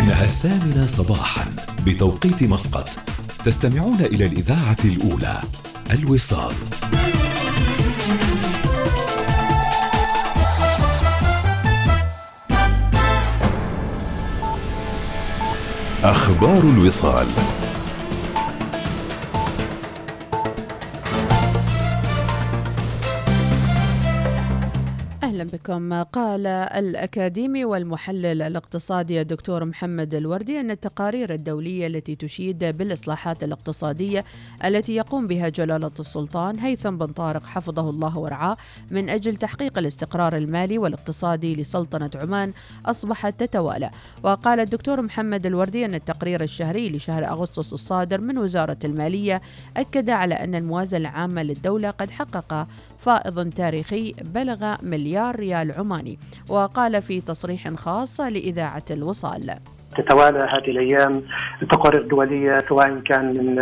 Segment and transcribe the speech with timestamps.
[0.00, 1.44] إنها الثامنة صباحا
[1.86, 2.88] بتوقيت مسقط.
[3.44, 5.40] تستمعون إلى الإذاعة الأولى
[5.90, 6.54] الوصال.
[16.04, 17.26] أخبار الوصال.
[25.70, 34.24] بكم قال الأكاديمي والمحلل الاقتصادي الدكتور محمد الوردي أن التقارير الدولية التي تشيد بالإصلاحات الاقتصادية
[34.64, 38.56] التي يقوم بها جلالة السلطان هيثم بن طارق حفظه الله ورعاه
[38.90, 42.52] من أجل تحقيق الاستقرار المالي والاقتصادي لسلطنة عمان
[42.86, 43.90] أصبحت تتوالى.
[44.22, 49.42] وقال الدكتور محمد الوردي أن التقرير الشهري لشهر أغسطس الصادر من وزارة المالية
[49.76, 52.66] أكد على أن الموازنة العامة للدولة قد حقق
[53.00, 56.18] فائض تاريخي بلغ مليار ريال عماني
[56.48, 59.56] وقال في تصريح خاص لإذاعة الوصال.
[59.96, 61.22] تتوالى هذه الأيام
[61.70, 63.58] تقارير دولية سواء كان من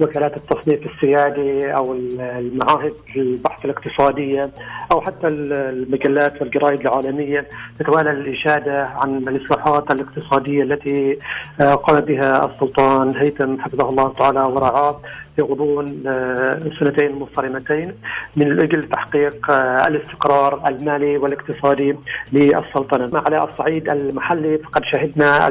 [0.00, 4.50] وكالات التصنيف السيادي أو المعاهد البحث الاقتصاديه
[4.92, 7.46] أو حتى المجلات والجرائد العالمية.
[7.78, 11.18] تتوالى الإشادة عن الإصلاحات الاقتصادية التي
[11.58, 15.00] قام بها السلطان هيثم حفظه الله تعالى ورعاه.
[15.36, 17.92] في غضون السنتين المنصرمتين
[18.36, 19.50] من أجل تحقيق
[19.86, 21.96] الاستقرار المالي والاقتصادي
[22.32, 23.22] للسلطنة.
[23.26, 25.48] على الصعيد المحلي فقد شهدنا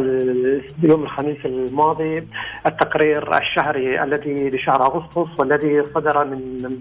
[0.83, 2.27] يوم الخميس الماضي
[2.65, 6.71] التقرير الشهري الذي لشهر أغسطس والذي صدر من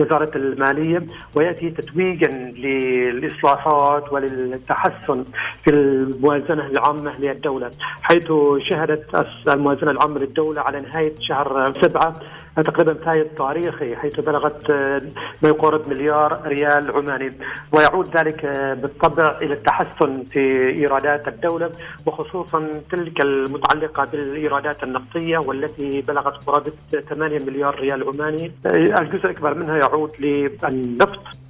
[0.00, 1.02] وزارة المالية
[1.34, 5.24] ويأتي تتويجا للإصلاحات وللتحسن
[5.64, 7.70] في الموازنة العامة للدولة
[8.02, 8.32] حيث
[8.70, 12.20] شهدت الموازنة العامة للدولة على نهاية شهر سبعة
[12.56, 14.70] تقريبا فايض تاريخي حيث بلغت
[15.42, 17.30] ما يقارب مليار ريال عماني.
[17.72, 18.46] ويعود ذلك
[18.82, 21.70] بالطبع إلى التحسن في إيرادات الدولة
[22.06, 26.72] وخصوصا تلك المتعلقة بالإيرادات النفطية والتي بلغت قرابة
[27.08, 28.52] 8 مليار ريال عماني.
[29.00, 31.45] الجزء الأكبر منها يعود للنفط.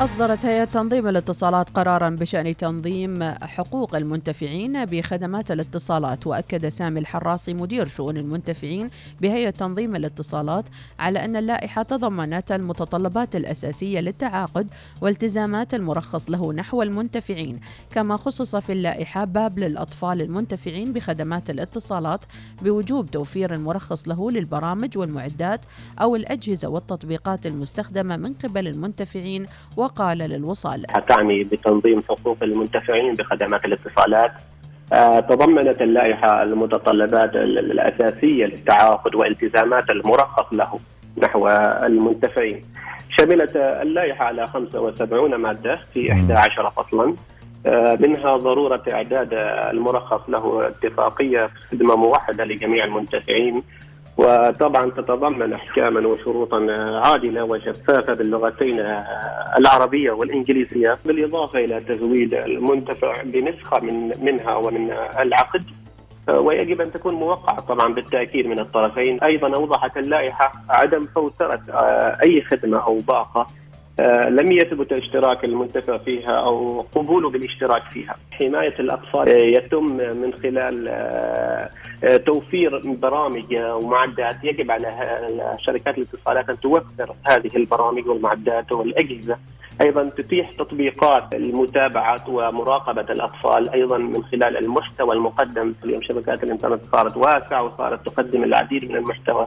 [0.00, 7.86] أصدرت هيئة تنظيم الاتصالات قرارا بشأن تنظيم حقوق المنتفعين بخدمات الاتصالات وأكد سامي الحراسي مدير
[7.86, 8.90] شؤون المنتفعين
[9.20, 10.64] بهيئة تنظيم الاتصالات
[10.98, 14.68] على أن اللائحة تضمنت المتطلبات الأساسية للتعاقد
[15.00, 22.24] والتزامات المرخص له نحو المنتفعين كما خصص في اللائحة باب للأطفال المنتفعين بخدمات الاتصالات
[22.62, 25.60] بوجوب توفير المرخص له للبرامج والمعدات
[26.02, 29.46] أو الأجهزة والتطبيقات المستخدمة من قبل المنتفعين
[29.86, 34.32] وقال للوصال تعني بتنظيم حقوق المنتفعين بخدمات الاتصالات.
[34.92, 40.78] آه، تضمنت اللائحة المتطلبات الأساسية للتعاقد والتزامات المرخص له
[41.22, 41.48] نحو
[41.88, 42.60] المنتفعين.
[43.18, 47.14] شملت اللائحة على 75 مادة في 11 فصلا.
[47.66, 49.28] آه، منها ضرورة إعداد
[49.72, 53.62] المرخص له اتفاقية خدمة موحدة لجميع المنتفعين.
[54.18, 56.66] وطبعا تتضمن احكاما وشروطا
[57.04, 58.80] عادلة وشفافه باللغتين
[59.58, 65.64] العربية والإنجليزية بالإضافة إلى تزويد المنتفع بنسخة من منها ومن العقد
[66.28, 71.60] ويجب أن تكون موقعة طبعا بالتأكيد من الطرفين، أيضا أوضحت اللائحة عدم فوترة
[72.22, 73.46] أي خدمة أو باقة
[74.28, 78.14] لم يثبت اشتراك المنتفع فيها أو قبوله بالاشتراك فيها.
[78.32, 80.88] حماية الأطفال يتم من خلال
[82.26, 84.44] توفير برامج ومعدات.
[84.44, 84.88] يجب على
[85.58, 89.36] شركات الاتصالات أن توفر هذه البرامج والمعدات والأجهزة.
[89.80, 95.74] أيضا تتيح تطبيقات المتابعة ومراقبة الأطفال أيضا من خلال المحتوى المقدم.
[95.84, 99.46] اليوم شبكات الإنترنت صارت واسعة وصارت تقدم العديد من المحتوى.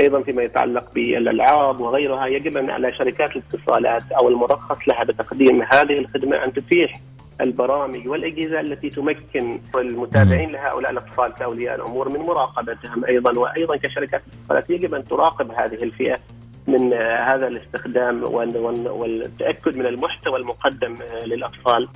[0.00, 6.44] أيضا فيما يتعلق بالألعاب وغيرها يجب على شركات الاتصالات أو المرخص لها بتقديم هذه الخدمة
[6.44, 7.00] أن تتيح
[7.40, 14.70] البرامج والأجهزة التي تمكن المتابعين لهؤلاء الأطفال كاولياء الأمور من مراقبتهم أيضا وأيضا كشركات اتصالات
[14.70, 16.18] يجب أن تراقب هذه الفئة
[16.66, 20.94] من هذا الاستخدام والتأكد من المحتوى المقدم
[21.24, 21.88] للأطفال.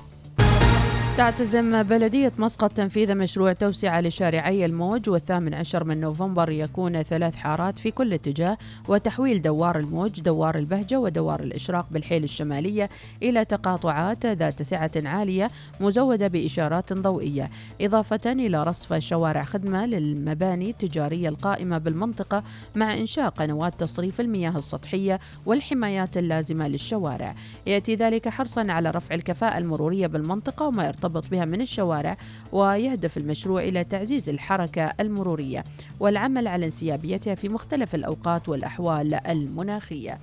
[1.17, 7.79] تعتزم بلدية مسقط تنفيذ مشروع توسعة لشارعي الموج والثامن عشر من نوفمبر يكون ثلاث حارات
[7.79, 8.57] في كل اتجاه
[8.87, 12.89] وتحويل دوار الموج دوار البهجة ودوار الإشراق بالحيل الشمالية
[13.23, 17.49] إلى تقاطعات ذات سعة عالية مزودة بإشارات ضوئية.
[17.81, 22.43] إضافة إلى رصف شوارع خدمة للمباني التجارية القائمة بالمنطقة
[22.75, 27.35] مع إنشاء قنوات تصريف المياه السطحية والحمايات اللازمة للشوارع.
[27.67, 32.17] يأتي ذلك حرصا على رفع الكفاءة المرورية بالمنطقة وما يرتبط يرتبط بها من الشوارع
[32.51, 35.63] ويهدف المشروع إلى تعزيز الحركة المرورية
[35.99, 40.19] والعمل على انسيابيتها في مختلف الأوقات والأحوال المناخية.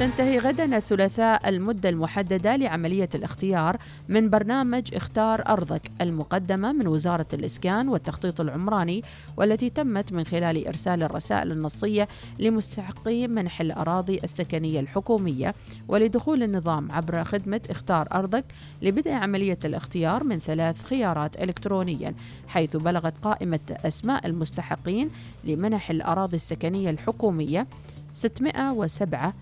[0.00, 3.76] تنتهي غدا الثلاثاء المدة المحددة لعملية الاختيار
[4.08, 9.02] من برنامج اختار أرضك المقدمة من وزارة الإسكان والتخطيط العمراني
[9.36, 12.08] والتي تمت من خلال إرسال الرسائل النصية
[12.38, 15.54] لمستحقي منح الأراضي السكنية الحكومية
[15.88, 18.44] ولدخول النظام عبر خدمة اختار أرضك
[18.82, 22.14] لبدء عملية الاختيار من ثلاث خيارات إلكترونيا
[22.48, 25.10] حيث بلغت قائمة أسماء المستحقين
[25.44, 27.66] لمنح الأراضي السكنية الحكومية
[28.14, 29.34] 607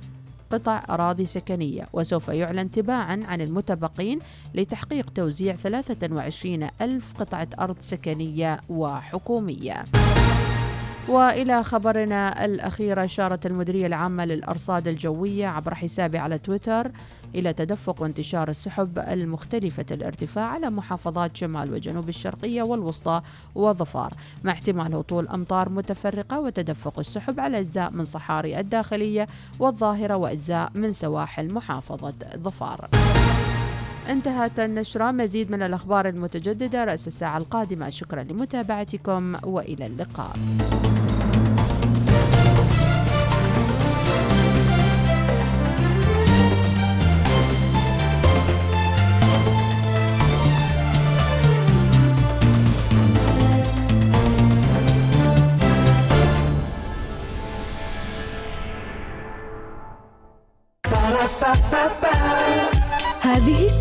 [0.50, 4.18] قطع أراضي سكنية وسوف يعلن تباعا عن المتبقين
[4.54, 9.84] لتحقيق توزيع 23 ألف قطعة أرض سكنية وحكومية.
[11.08, 16.90] وإلى خبرنا الأخير أشارت المديرية العامة للأرصاد الجوية عبر حسابه على تويتر
[17.34, 23.20] إلى تدفق وانتشار السحب المختلفة الارتفاع على محافظات شمال وجنوب الشرقية والوسطى
[23.54, 24.14] وظفار
[24.44, 29.26] مع احتمال هطول أمطار متفرقة وتدفق السحب على أجزاء من صحاري الداخلية
[29.58, 32.88] والظاهرة وأجزاء من سواحل محافظة ظفار.
[34.08, 35.10] انتهت النشرة.
[35.10, 37.90] مزيد من الأخبار المتجددة رأس الساعة القادمة.
[37.90, 40.36] شكرا لمتابعتكم وإلى اللقاء.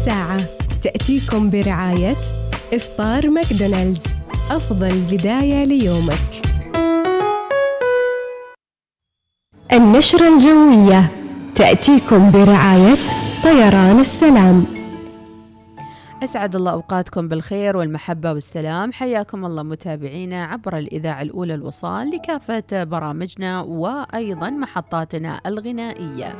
[0.07, 0.41] الساعة
[0.81, 2.15] تأتيكم برعاية
[2.73, 4.03] إفطار ماكدونالدز.
[4.51, 6.41] أفضل بداية ليومك.
[9.73, 11.11] النشرة الجوية.
[11.55, 12.97] تأتيكم برعاية
[13.43, 14.65] طيران السلام.
[16.23, 18.93] أسعد الله أوقاتكم بالخير والمحبة والسلام.
[18.93, 26.35] حياكم الله متابعينا عبر الإذاعة الأولى الوصال لكافة برامجنا وأيضا محطاتنا الغنائية.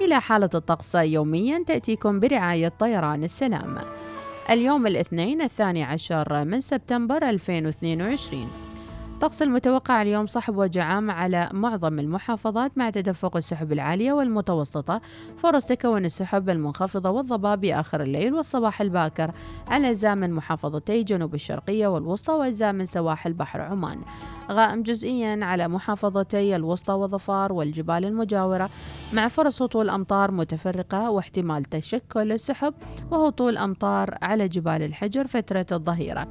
[0.00, 3.78] إلى حالة الطقس يوميا تأتيكم برعاية طيران السلام.
[4.50, 8.65] اليوم الاثنين الثاني عشر من سبتمبر 2022
[9.20, 15.00] طقس المتوقع اليوم صحب وجعام على معظم المحافظات مع تدفق السحب العالية والمتوسطة.
[15.36, 19.30] فرص تكون السحب المنخفضة والضباب آخر الليل والصباح الباكر.
[19.68, 23.98] على أجزاء من محافظتي جنوب الشرقية والوسطى وأجزاء من سواحل بحر عمان.
[24.50, 28.70] غائم جزئيا على محافظتي الوسطى وظفار والجبال المجاورة.
[29.12, 32.74] مع فرص هطول أمطار متفرقة واحتمال تشكل السحب
[33.10, 36.28] وهطول أمطار على جبال الحجر فترة الظهيرة.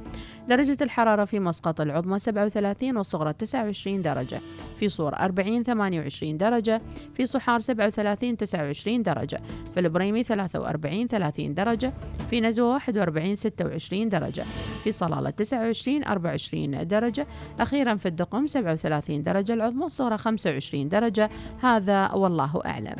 [0.48, 4.40] درجة الحرارة في مسقط العظمى 37 والصغرى 29 درجة
[4.78, 6.82] في صور 40 28 درجة
[7.14, 9.40] في صحار 37 29 درجة
[9.74, 11.92] في البريمي 43 30 درجة
[12.30, 14.44] في نزوة 41 26 درجة
[14.84, 17.26] في صلالة 29 24 درجة
[17.60, 21.30] أخيرا في الدقم 37 درجة العظمى والصغرى 25 درجة
[21.60, 22.96] هذا والله أعلم.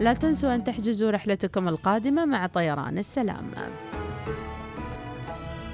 [0.00, 3.50] لا تنسوا أن تحجزوا رحلتكم القادمة مع طيران السلام.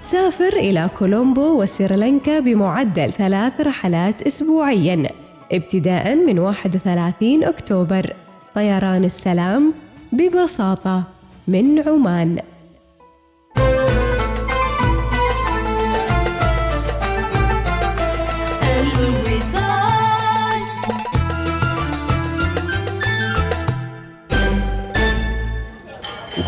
[0.02, 5.10] سافر إلى كولومبو وسريلانكا بمعدل ثلاث رحلات أسبوعياً
[5.52, 8.12] ابتداء من 31 أكتوبر.
[8.54, 9.74] طيران السلام
[10.12, 11.02] ببساطة
[11.48, 12.38] من عمان.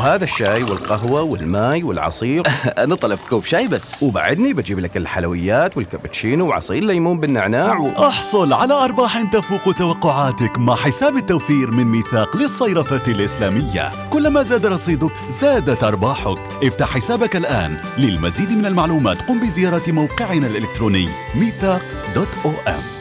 [0.05, 2.43] وهذا الشاي والقهوة والماي والعصير.
[2.85, 4.03] أنا طلبت كوب شاي بس.
[4.03, 7.89] وبعدني بجيب لك الحلويات والكابتشينو وعصير ليمون بالنعناع و...
[7.89, 13.93] أحصل على أرباح تفوق توقعاتك مع حساب التوفير من ميثاق للصيرفة الإسلامية.
[14.13, 16.39] كلما زاد رصيدك زادت أرباحك.
[16.63, 17.77] افتح حسابك الآن.
[17.99, 21.83] للمزيد من المعلومات قم بزيارة موقعنا الإلكتروني ميثاق
[22.15, 22.94] dot أو om.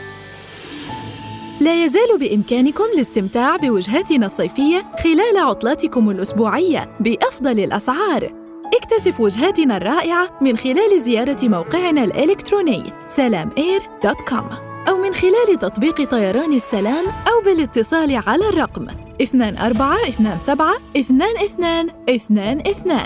[1.63, 8.33] لا يزال بإمكانكم الاستمتاع بوجهاتنا الصيفية خلال عطلاتكم الأسبوعية بأفضل الأسعار.
[8.73, 14.43] اكتشف وجهاتنا الرائعة من خلال زيارة موقعنا الإلكتروني سلاماير.com
[14.89, 18.87] أو من خلال تطبيق طيران السلام أو بالاتصال على الرقم
[19.21, 22.99] 2427 2222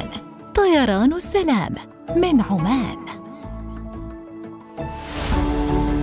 [0.55, 1.73] طيران السلام
[2.15, 2.97] من عمان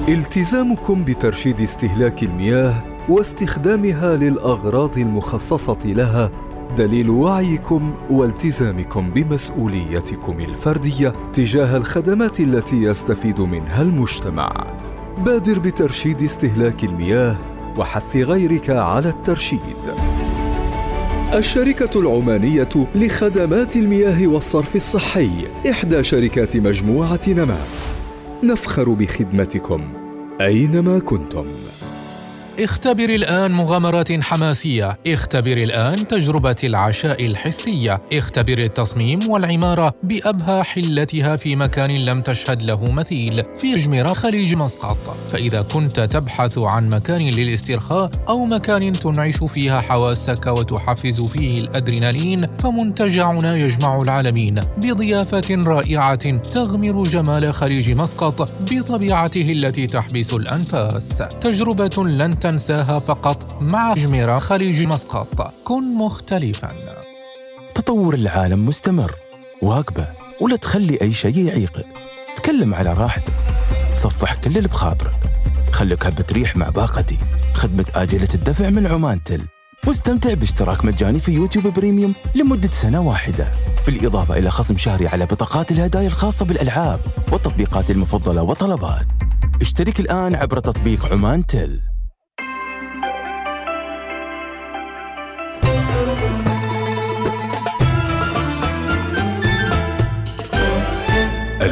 [0.09, 6.31] التزامكم بترشيد استهلاك المياه واستخدامها للأغراض المخصصة لها
[6.77, 14.67] دليل وعيكم والتزامكم بمسؤوليتكم الفردية تجاه الخدمات التي يستفيد منها المجتمع.
[15.19, 17.37] بادر بترشيد استهلاك المياه
[17.77, 19.95] وحث غيرك على الترشيد.
[21.35, 25.31] الشركة العمانية لخدمات المياه والصرف الصحي
[25.71, 27.59] إحدى شركات مجموعة نما.
[28.47, 29.93] نفخر بخدمتكم
[30.41, 31.47] أينما كنتم.
[32.59, 34.99] اختبر الآن مغامرات حماسية.
[35.07, 38.03] اختبر الآن تجربة العشاء الحسية.
[38.13, 43.45] اختبر التصميم والعمارة بأبهى حلتها في مكان لم تشهد له مثيل.
[43.61, 44.97] في جميرة خليج مسقط.
[45.33, 53.57] فإذا كنت تبحث عن مكان للاسترخاء أو مكان تنعش فيها حواسك وتحفز فيه الأدرينالين فمنتجعنا
[53.57, 61.23] يجمع العالمين بضيافة رائعة تغمر جمال خليج مسقط بطبيعته التي تحبس الأنفاس.
[61.41, 65.55] تجربة لن تنساها فقط مع جميرة خليج مسقط.
[65.65, 66.73] كن مختلفا.
[67.75, 69.13] تطور العالم مستمر.
[69.63, 70.09] واقبه
[70.41, 71.87] ولا تخلي أي شيء يعيقك.
[72.37, 73.33] تكلم على راحتك.
[73.95, 75.17] تصفح كل اللي بخاطرك.
[75.73, 77.19] خليك هبة ريح مع باقتي.
[77.55, 79.47] خدمة آجلة الدفع من عمان تل.
[79.87, 83.49] واستمتع باشتراك مجاني في يوتيوب بريميوم لمدة سنة واحدة.
[83.87, 87.01] بالإضافة إلى خصم شهري على بطاقات الهدايا الخاصة بالألعاب
[87.33, 89.07] والتطبيقات المفضلة وطلبات
[89.61, 91.94] اشترك الآن عبر تطبيق عمان تل.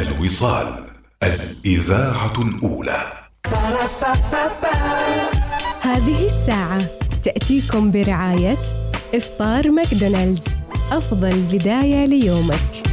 [0.03, 0.83] الوصال
[1.23, 3.03] الإذاعة الأولى.
[5.81, 6.81] هذه الساعة
[7.23, 8.57] تأتيكم برعاية
[9.15, 10.45] إفطار ماكدونالدز.
[10.91, 12.92] أفضل بداية ليومك.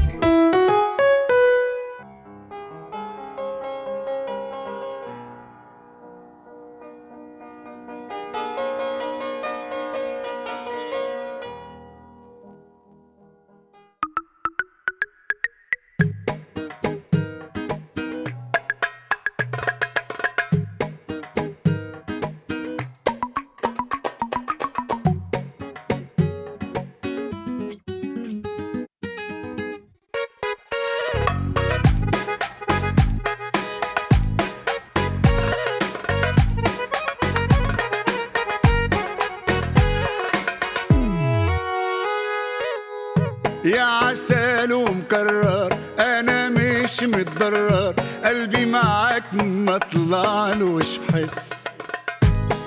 [47.01, 47.95] مش متضرر.
[48.25, 51.65] قلبي معاك ما طلعلوش حس.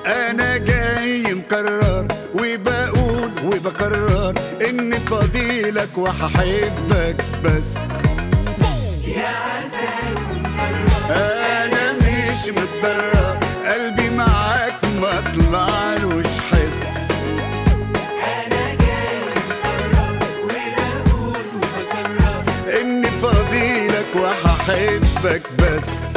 [0.06, 4.34] أنا جاي مكرر وبقول وبكرر
[4.70, 7.78] اني فضيلك وهحبك بس.
[9.08, 9.34] يا
[11.10, 13.38] أنا مش متضرر.
[13.68, 17.13] قلبي معاك ما طلعلوش حس.
[25.24, 26.14] وهحبك بس.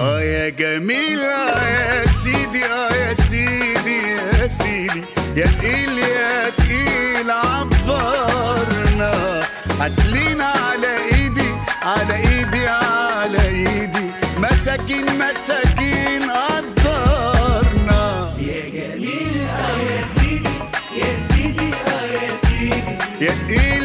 [0.00, 4.00] آه يا جميل آه يا سيدي آه يا سيدي
[4.42, 5.02] يا سيدي.
[5.36, 9.40] يا تقيل يا تقيل عبرنا
[9.80, 11.50] هتلينا على إيدي
[11.82, 14.10] على إيدي على إيدي.
[14.38, 20.48] مساكين مساكين قدرنا يا جميل آه يا سيدي
[20.96, 23.24] يا سيدي آه يا سيدي.
[23.24, 23.79] يا تقيل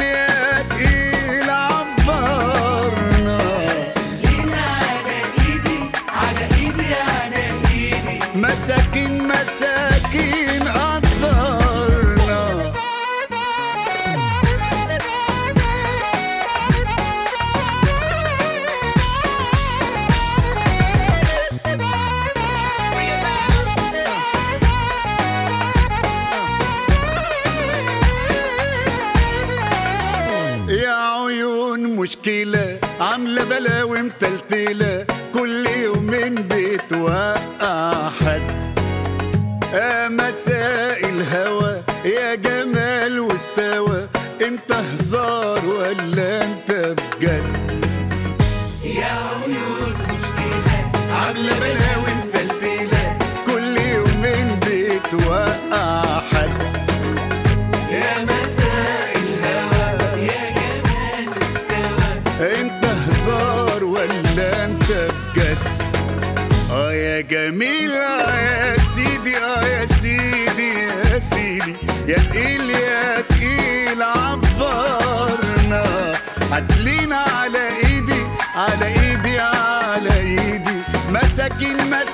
[76.55, 78.21] هتلينا على ايدي
[78.55, 80.81] على ايدي على ايدي.
[81.09, 82.04] مساكين مساكين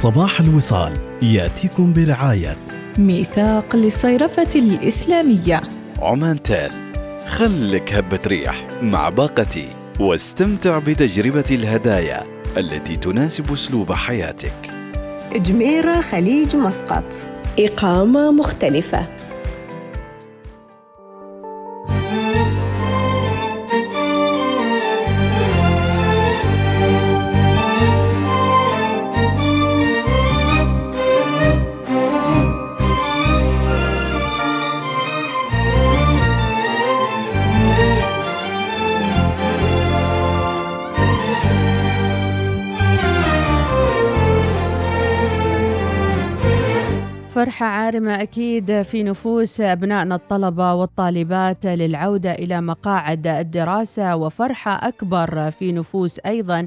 [0.00, 0.92] صباح الوصال
[1.22, 2.56] يأتيكم برعاية.
[2.98, 5.62] ميثاق للصيرفة الإسلامية.
[6.02, 6.70] عمان تال
[7.26, 12.20] خلك هبة ريح مع باقتي واستمتع بتجربة الهدايا
[12.56, 14.70] التي تناسب أسلوب حياتك.
[15.36, 17.14] جميرة خليج مسقط.
[17.58, 19.06] إقامة مختلفة.
[47.90, 56.18] عارمة أكيد في نفوس أبنائنا الطلبة والطالبات للعودة إلى مقاعد الدراسة وفرحة أكبر في نفوس
[56.18, 56.66] أيضا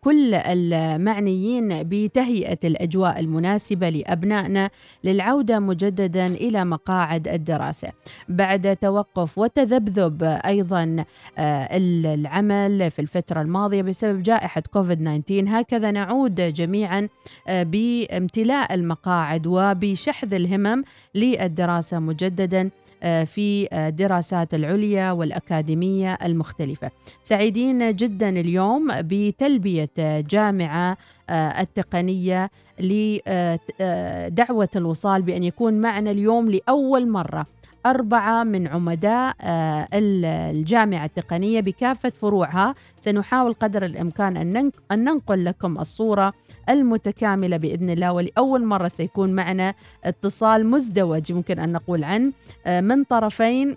[0.00, 4.70] كل المعنيين بتهيئة الأجواء المناسبة لأبنائنا
[5.04, 7.88] للعودة مجددا إلى مقاعد الدراسة.
[8.28, 11.04] بعد توقف وتذبذب أيضا
[11.38, 17.08] آه، العمل في الفترة الماضية بسبب جائحة كوفيد 19 هكذا نعود جميعا
[17.48, 22.60] آه، بامتلاء المقاعد وبشحذ الهمم للدراسة مجددا.
[22.60, 22.70] آه،
[23.02, 26.90] في الدراسات العليا والأكاديمية المختلفة.
[27.22, 29.90] سعيدين جدا اليوم بتلبية
[30.30, 30.96] جامعة
[31.30, 32.50] آه، التقنية
[32.80, 37.46] لدعوة الوصال بأن يكون معنا اليوم لأول مرة.
[37.86, 42.74] أربعة من عمداء آه، الجامعة التقنية بكافة فروعها.
[43.00, 46.32] سنحاول قدر الإمكان أن ننقل لكم الصورة
[46.68, 52.32] المتكاملة بإذن الله ولأول مرة سيكون معنا اتصال مزدوج ممكن أن نقول عنه
[52.66, 53.76] آه، من طرفين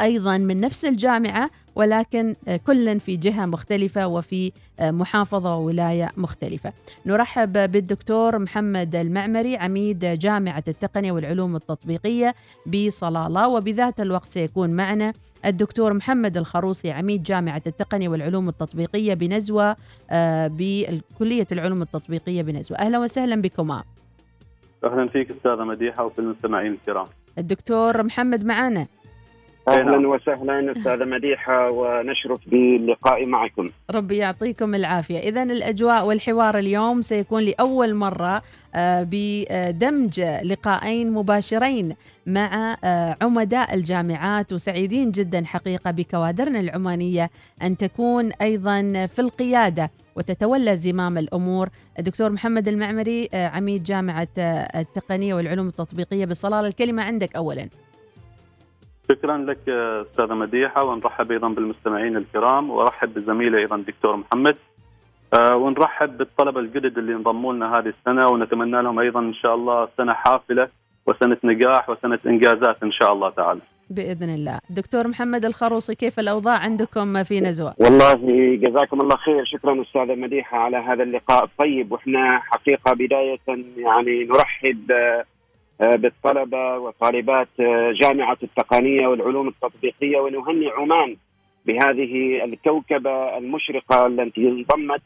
[0.00, 6.72] أيضا من نفس الجامعة ولكن آه، كل في جهة مختلفة وفي آه، محافظة وولاية مختلفة.
[7.06, 12.34] نرحب بالدكتور محمد المعمري عميد جامعة التقنية والعلوم التطبيقية
[12.66, 15.12] بصلالة وبذات الوقت سيكون معنا
[15.44, 19.76] الدكتور محمد الخروصي عميد جامعة التقنية والعلوم التطبيقية بنزوة
[20.10, 22.78] آه، بكليه العلوم التطبيقية بنزوة.
[22.78, 23.82] أهلا وسهلا بكما.
[24.84, 27.06] أهلا فيك أستاذة مديحة وفي المستمعين الكرام.
[27.38, 28.86] الدكتور محمد معنا.
[29.68, 33.68] أهلا وسهلا أستاذة مديحة ونشرف باللقاء معكم.
[33.90, 38.42] ربي يعطيكم العافية، اذا الأجواء والحوار اليوم سيكون لأول مرة
[38.74, 47.30] آه، بدمج لقاءين مباشرين مع آه، عمداء الجامعات وسعيدين جدا حقيقة بكوادرنا العمانية
[47.62, 54.28] أن تكون أيضا في القيادة وتتولى زمام الأمور الدكتور محمد المعمري آه، عميد جامعة
[54.76, 57.68] التقنية والعلوم التطبيقية بصلاله الكلمة عندك اولا.
[59.10, 64.56] شكرا لك أستاذة مديحة ونرحب أيضا بالمستمعين الكرام وارحب بزميلي أيضا الدكتور محمد
[65.34, 69.88] آه، ونرحب بالطلبة الجدد اللي انضموا لنا هذه السنة ونتمنى لهم أيضا إن شاء الله
[69.96, 70.68] سنة حافلة
[71.06, 73.60] وسنة نجاح وسنة إنجازات إن شاء الله تعالى.
[73.90, 74.58] بإذن الله.
[74.70, 78.14] دكتور محمد الخروصي كيف الأوضاع عندكم في نزوة؟ والله
[78.56, 83.38] جزاكم الله خير شكرا أستاذة مديحة على هذا اللقاء الطيب وإحنا حقيقة بداية
[83.76, 84.90] يعني نرحب
[85.80, 91.16] آه، بالطلبة وطالبات آه، جامعة التقنية والعلوم التطبيقية ونهنئ عمان
[91.66, 95.02] بهذه الكوكبة المشرقة التي انضمت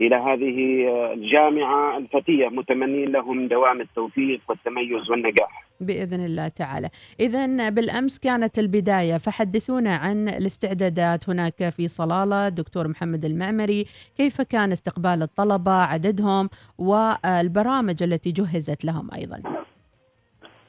[0.00, 5.66] إلى هذه آه، الجامعة الفتية متمنين لهم دوام التوفيق والتميز والنجاح.
[5.80, 6.88] بإذن الله تعالى.
[7.20, 14.72] اذا بالأمس كانت البداية فحدثونا عن الاستعدادات هناك في صلالة دكتور محمد المعمري، كيف كان
[14.72, 16.48] استقبال الطلبة، عددهم
[16.78, 19.42] والبرامج التي جهزت لهم أيضا.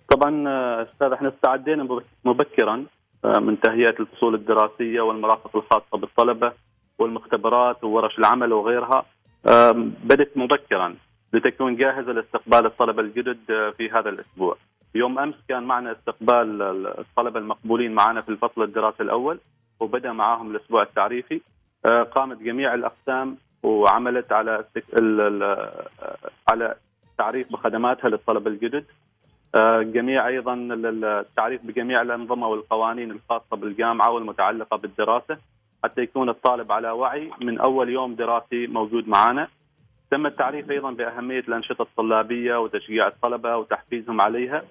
[0.09, 0.47] طبعا
[0.83, 2.85] أستاذ إحنا استعدينا مبكرا
[3.25, 6.51] آه، من تهيئة الفصول الدراسية والمرافق الخاصة بالطلبة
[6.99, 9.05] والمختبرات وورش العمل وغيرها.
[10.03, 10.95] بدت مبكرا
[11.33, 14.57] لتكون جاهزة لاستقبال الطلبة الجدد آه، في هذا الأسبوع.
[14.95, 16.61] يوم أمس كان معنا استقبال
[16.99, 19.39] الطلبة المقبولين معنا في الفصل الدراسي الأول
[19.79, 21.41] وبدأ معاهم الأسبوع التعريفي.
[21.91, 24.65] آه، قامت جميع الأقسام وعملت على
[26.51, 26.75] على
[27.17, 28.85] تعريف بخدماتها للطلبة الجدد.
[28.85, 29.06] آه،
[29.81, 35.37] جميع أيضا التعريف بجميع الأنظمة والقوانين الخاصة بالجامعة والمتعلقة بالدراسة
[35.83, 39.47] حتى يكون الطالب على وعي من أول يوم دراسي موجود معنا.
[40.11, 44.61] تم التعريف أيضا بأهمية الأنشطة الطلابية وتشجيع الطلبة وتحفيزهم عليها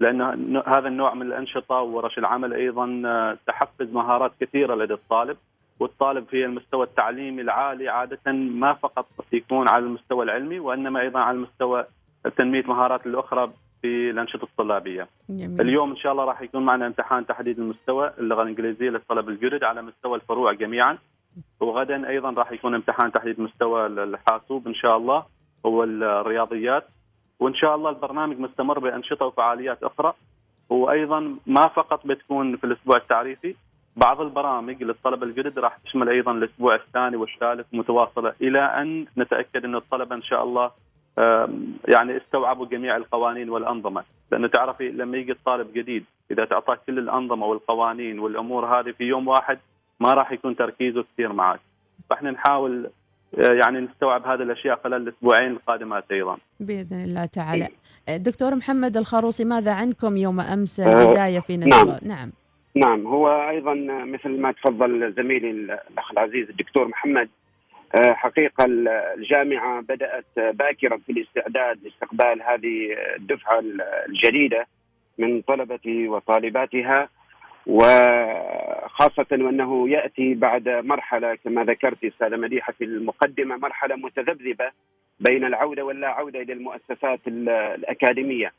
[0.00, 5.36] لأن هذا النوع من الأنشطة وورش العمل أيضا آه، تحفز مهارات كثيرة لدى الطالب
[5.80, 11.36] والطالب في المستوى التعليمي العالي عادة ما فقط يكون على المستوى العلمي وإنما أيضا على
[11.36, 11.84] المستوى
[12.36, 15.08] تنمية مهارات الأخرى في الأنشطة الطلابية.
[15.28, 15.60] جميل.
[15.60, 19.82] اليوم إن شاء الله راح يكون معنا امتحان تحديد المستوى اللغة الإنجليزية للطلب الجدد على
[19.82, 20.98] مستوى الفروع جميعا.
[21.60, 25.24] وغدا أيضا راح يكون امتحان تحديد مستوى الحاسوب إن شاء الله.
[25.64, 26.84] والرياضيات
[27.40, 30.14] وإن شاء الله البرنامج مستمر بأنشطة وفعاليات أخرى
[30.68, 33.54] وأيضا ما فقط بتكون في الأسبوع التعريفي
[33.96, 39.74] بعض البرامج للطلبه الجدد راح تشمل أيضا الأسبوع الثاني والثالث متواصلة إلى أن نتأكد إن
[39.76, 40.70] الطلبة إن شاء الله
[41.88, 47.46] يعني استوعبوا جميع القوانين والأنظمة، لأنه تعرفي لما يجي الطالب جديد إذا تعطاه كل الأنظمة
[47.46, 49.58] والقوانين والأمور هذه في يوم واحد
[50.00, 51.60] ما راح يكون تركيزه كثير معك.
[52.10, 52.90] فإحنا نحاول
[53.38, 56.36] آه، يعني نستوعب هذه الأشياء خلال الأسبوعين القادمات أيضا.
[56.60, 57.68] بإذن الله تعالى.
[58.08, 62.30] دكتور محمد الخروصي ماذا عنكم يوم أمس آه، البداية في نشوة نعم.
[62.74, 67.28] نعم هو أيضا مثل ما تفضل زميلي الأخ العزيز الدكتور محمد
[67.94, 68.64] آه، حقيقة
[69.16, 73.62] الجامعة بدأت باكرا في الاستعداد لاستقبال هذه الدفعة
[74.08, 74.66] الجديدة
[75.18, 77.08] من طلبه وطالباتها
[77.66, 84.70] وخاصة وأنه يأتي بعد مرحلة كما ذكرت أستاذة مديحة في المقدمة مرحلة متذبذبة
[85.20, 88.52] بين العودة واللا عودة إلى المؤسسات ال- الأكاديمية.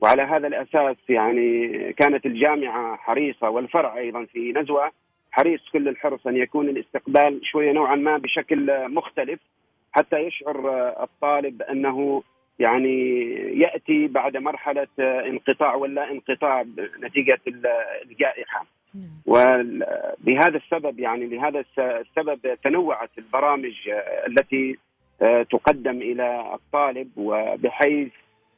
[0.00, 4.90] وعلى هذا الأساس يعني كانت الجامعة حريصة والفرع أيضا في نزوة
[5.32, 9.40] حريص كل الحرص أن يكون الاستقبال شوية نوعا ما بشكل مختلف
[9.92, 12.22] حتى يشعر الطالب أنه
[12.58, 13.20] يعني
[13.60, 16.64] يأتي بعد مرحلة انقطاع ولا انقطاع
[17.02, 17.40] نتيجة
[18.04, 18.66] الجائحة.
[19.26, 23.74] وبهذا السبب يعني لهذا الس- السبب تنوعت البرامج
[24.26, 24.78] التي
[25.50, 28.08] تقدم إلى الطالب وبحيث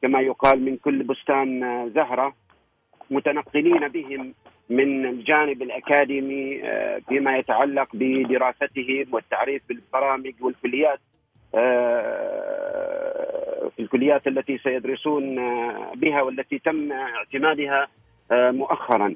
[0.02, 1.60] كما يقال من كل بستان
[1.94, 2.34] زهرة
[3.10, 4.34] متنقلين بهم
[4.72, 10.98] من الجانب الأكاديمي آه، فيما يتعلق بدراستهم والتعريف بالبرامج والكليات
[11.54, 17.88] آه، في الكليات التي سيدرسون آه، بها والتي تم اعتمادها
[18.32, 19.14] مؤخرا.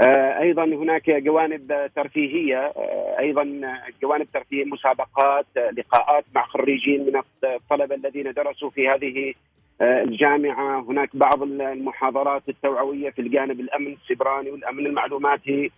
[0.00, 2.72] آه، أيضا هناك جوانب ترفيهية
[3.18, 3.60] أيضا
[4.02, 9.34] جوانب ترفيهيه مسابقات لقاءات مع خريجين من الطلبة الذين درسوا في هذه
[9.80, 15.70] الجامعة هناك بعض المحاضرات التوعوية في الجانب الأمن السبراني والأمن المعلوماتي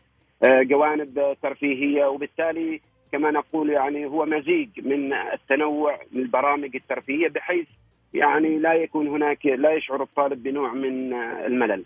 [0.42, 2.80] آه، جوانب ترفيهية وبالتالي
[3.12, 7.66] كما نقول يعني هو مزيج من التنوع من البرامج الترفيهية بحيث
[8.14, 11.84] يعني لا يكون هناك لا يشعر الطالب بنوع من آه، الملل.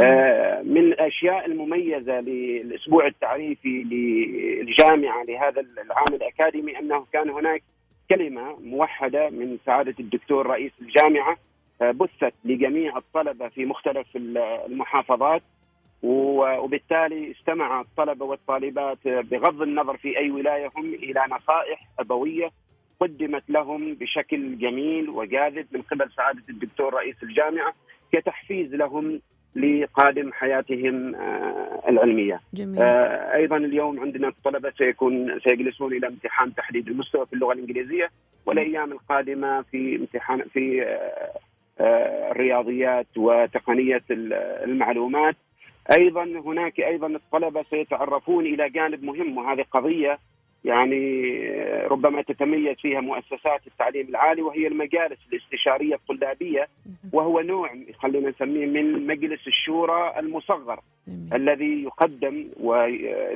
[0.00, 7.62] آه، من الأشياء المميزة للأسبوع التعريفي للجامعة لهذا العام الأكاديمي أنه كان هناك
[8.10, 11.36] كلمة موحدة من سعادة الدكتور رئيس الجامعة آه،
[11.82, 15.42] بثت لجميع الطلبة في مختلف المحافظات
[16.02, 22.50] وبالتالي استمع الطلبة والطالبات بغض النظر في أي ولاية هم إلى نصائح أبوية
[23.00, 27.74] قدمت لهم بشكل جميل وجاذب من قبل سعادة الدكتور رئيس الجامعة
[28.12, 29.20] كتحفيز لهم
[29.56, 32.40] لقادم حياتهم آه، العلمية.
[32.54, 32.82] جميل.
[32.82, 38.10] آه، أيضا اليوم عندنا الطلبة سيكون سيجلسون إلى امتحان تحديد المستوى في اللغة الإنجليزية
[38.46, 41.38] والأيام القادمة في امتحان في آه، آه،
[41.80, 44.32] الرياضيات وتقنية ال-
[44.64, 45.36] المعلومات.
[45.98, 50.18] أيضا هناك أيضا الطلبة سيتعرفون إلى جانب مهم وهذه قضية
[50.64, 51.30] يعني
[51.86, 56.68] ربما تتميز فيها مؤسسات التعليم العالي وهي المجالس الاستشارية الطلابية
[57.12, 60.80] وهو نوع خلينا نسميه من مجلس الشورى المصغر
[61.34, 62.48] الذي يقدم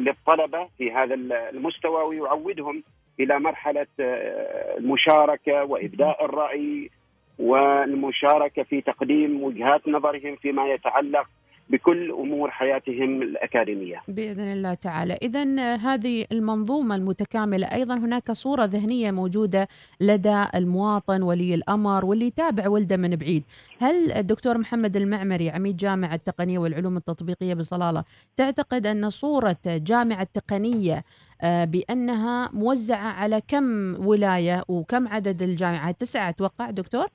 [0.01, 2.83] للطلبة في هذا المستوى ويعودهم
[3.21, 6.91] إلى مرحلة آه، المشاركة وإبداء الرأي
[7.39, 11.27] والمشاركة في تقديم وجهات نظرهم فيما يتعلق
[11.71, 14.03] بكل أمور حياتهم الأكاديمية.
[14.09, 15.19] بإذن الله تعالى.
[15.23, 19.69] اذا هذه المنظومة المتكاملة أيضا هناك صورة ذهنية موجودة
[20.01, 23.45] لدى المواطن ولي الأمر واللي يتابع ولده من بعيد.
[23.81, 28.05] هل الدكتور محمد المعمري عميد جامعة التقنيه والعلوم التطبيقية بصلالة
[28.37, 31.05] تعتقد أن صورة جامعة تقنية
[31.43, 37.07] آه، بأنها موزعة على كم ولاية وكم عدد الجامعات؟ تسعة أتوقع دكتور؟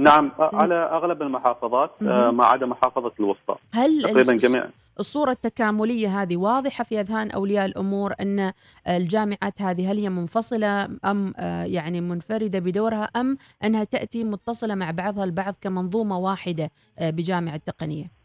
[0.00, 2.30] نعم على أغلب المحافظات آه،.
[2.30, 3.54] ما عدا محافظة الوسطى.
[3.72, 4.66] هل تقريبا جميع
[5.00, 8.52] الصورة التكاملية هذه واضحة في أذهان أولياء الأمور أن
[8.88, 14.90] الجامعات هذه هل هي منفصلة أم آه، يعني منفردة بدورها أم أنها تأتي متصلة مع
[14.90, 18.19] بعضها البعض كمنظومة واحدة آه، بجامعة تقنية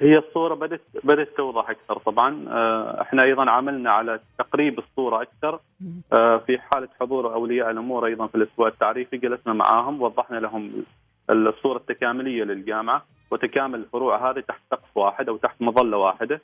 [0.00, 1.98] هي الصورة بدات بدات توضح أكثر.
[1.98, 5.60] طبعا آه، إحنا أيضا عملنا على تقريب الصورة أكثر.
[6.12, 10.84] آه، في حالة حضور أولياء الأمور أيضا في الأسبوع التعريفي جلسنا معاهم وضحنا لهم
[11.30, 16.40] الصورة التكاملية للجامعة وتكامل الفروع هذه تحت سقف واحد أو تحت مظلة واحدة.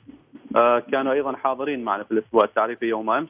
[0.57, 3.29] آه، كانوا أيضا حاضرين معنا في الأسبوع التعريفي يوم أمس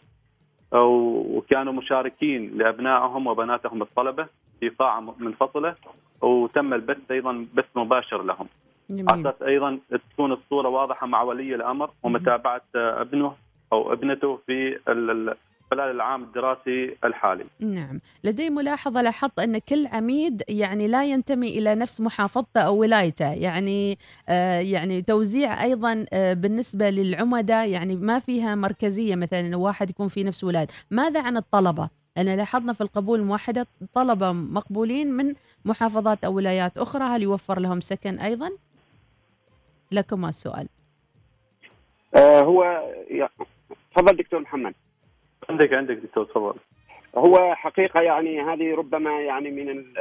[0.74, 4.28] وكانوا مشاركين لأبنائهم وبناتهم الطلبة
[4.60, 5.76] في قاعه منفصله
[6.22, 8.48] وتم البث أيضا بث مباشر لهم.
[8.92, 9.80] على أساس أيضا
[10.14, 13.34] تكون الصورة واضحة مع ولي الأمر ومتابعة آه، ابنه
[13.74, 15.36] أو ابنته في ال- ال-
[15.72, 17.46] خلال العام الدراسي الحالي.
[17.60, 18.00] نعم.
[18.24, 23.34] لدي ملاحظة لاحظت أن كل عميد يعني لا ينتمي إلى نفس محافظته أو ولايته.
[23.34, 23.98] يعني
[24.30, 30.24] آه يعني توزيع أيضا آه بالنسبة للعمدة يعني ما فيها مركزية مثلا واحد يكون في
[30.24, 30.68] نفس ولاية.
[30.92, 35.34] ماذا عن الطلبة؟ أنا لاحظنا في القبول الموحدة طلبة مقبولين من
[35.66, 37.04] محافظات أو ولايات أخرى.
[37.04, 38.50] هل يوفر لهم سكن أيضا؟
[39.92, 40.68] لكم السؤال.
[42.16, 42.64] آه هو
[43.12, 43.30] يا-
[43.96, 44.74] تفضل دكتور محمد.
[45.50, 46.54] عندك عندك دكتور تفضل.
[47.18, 49.94] هو حقيقة يعني هذه ربما يعني من ال-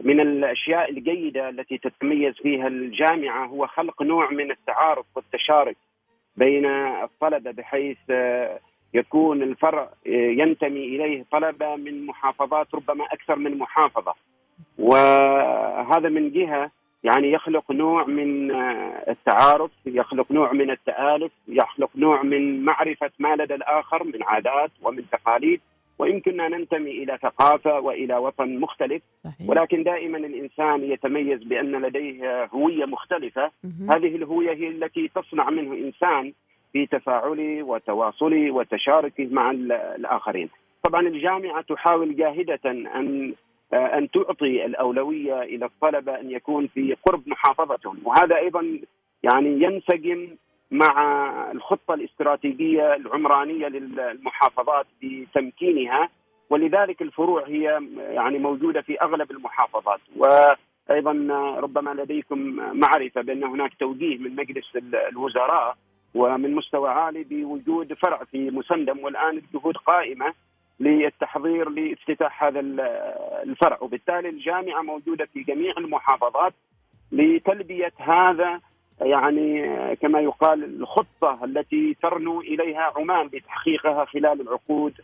[0.00, 5.76] من الأشياء الجيدة التي تتميز فيها الجامعة هو خلق نوع من التعارف والتشارك
[6.36, 6.66] بين
[7.02, 8.60] الطلبة بحيث آه،
[8.94, 14.14] يكون الفرع آه، ينتمي إليه طلبة من محافظات ربما أكثر من محافظة.
[14.78, 16.70] وهذا من جهة
[17.04, 23.36] يعني يخلق نوع من آه، التعارف يخلق نوع من التآلف يخلق نوع من معرفة ما
[23.36, 25.60] لدى الآخر من عادات ومن تقاليد
[25.98, 29.02] ويمكننا ننتمي إلى ثقافة وإلى وطن مختلف.
[29.24, 29.48] صحيح.
[29.48, 33.50] ولكن دائما الإنسان يتميز بأن لديه هوية مختلفة.
[33.94, 36.32] هذه الهوية هي التي تصنع منه إنسان
[36.72, 40.48] في تفاعله وتواصله وتشاركه مع ال- الآخرين.
[40.82, 43.34] طبعا الجامعة تحاول جاهدة أن
[43.72, 47.98] أن تعطي الأولوية إلى الطلبة أن يكون في قرب محافظتهم.
[48.04, 48.80] وهذا أيضا
[49.22, 50.28] يعني ينسجم
[50.70, 50.92] مع
[51.52, 56.08] الخطة الاستراتيجية العمرانية للمحافظات بتمكينها.
[56.50, 60.00] ولذلك الفروع هي يعني موجودة في أغلب المحافظات.
[60.16, 61.12] وأيضا
[61.60, 64.64] ربما لديكم معرفة بأن هناك توجيه من مجلس
[65.12, 65.76] الوزراء
[66.14, 68.98] ومن مستوى عالي بوجود فرع في مسندم.
[69.04, 70.34] والآن الجهود قائمة
[70.80, 72.60] للتحضير لافتتاح هذا
[73.42, 73.78] الفرع.
[73.80, 76.52] وبالتالي الجامعة موجودة في جميع المحافظات
[77.12, 78.60] لتلبية هذا
[79.00, 84.94] يعني كما يقال الخطة التي ترنو إليها عمان لتحقيقها خلال العقود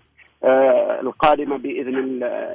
[0.44, 1.98] آه، القادمة بإذن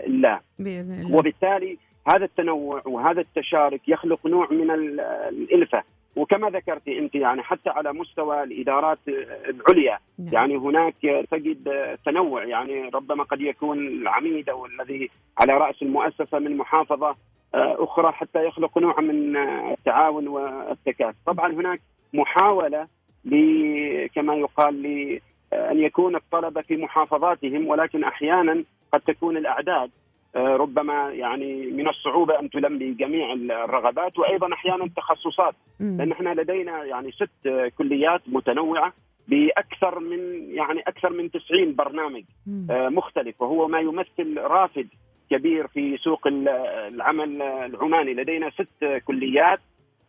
[0.08, 0.40] الله.
[0.60, 1.16] بإذن الله.
[1.18, 1.78] وبالتالي
[2.16, 5.00] هذا التنوع وهذا التشارك يخلق نوع من ال-
[5.30, 5.84] الإلفة.
[6.18, 10.34] وكما ذكرت أنت يعني حتى على مستوى الإدارات العليا نعم.
[10.34, 10.96] يعني هناك
[11.32, 11.70] تجد
[12.06, 17.16] تنوع يعني ربما قد يكون العميد أو الذي على رأس المؤسسة من محافظة
[17.56, 21.82] آه، أخرى حتى يخلق نوع من آه، التعاون والتكاتف طبعا هناك
[22.14, 22.88] محاولة
[23.26, 25.20] ل- كما يقال ل-
[25.54, 29.92] أن يكون الطلبة في محافظاتهم ولكن أحيانا قد تكون الأعداد آه،
[30.36, 35.56] ربما يعني من الصعوبة أن تلبي جميع الرغبات وأيضا أحيانا التخصصات
[35.98, 38.94] لأن إحنا لدينا يعني ست آه، كليات متنوعة
[39.28, 40.20] بأكثر من
[40.56, 42.24] يعني أكثر من 90 برنامج
[42.72, 43.42] آه، مختلف.
[43.42, 44.88] وهو ما يمثل رافد
[45.32, 46.48] كبير في سوق ال-
[46.94, 48.14] العمل العماني.
[48.14, 49.60] لدينا ست كليات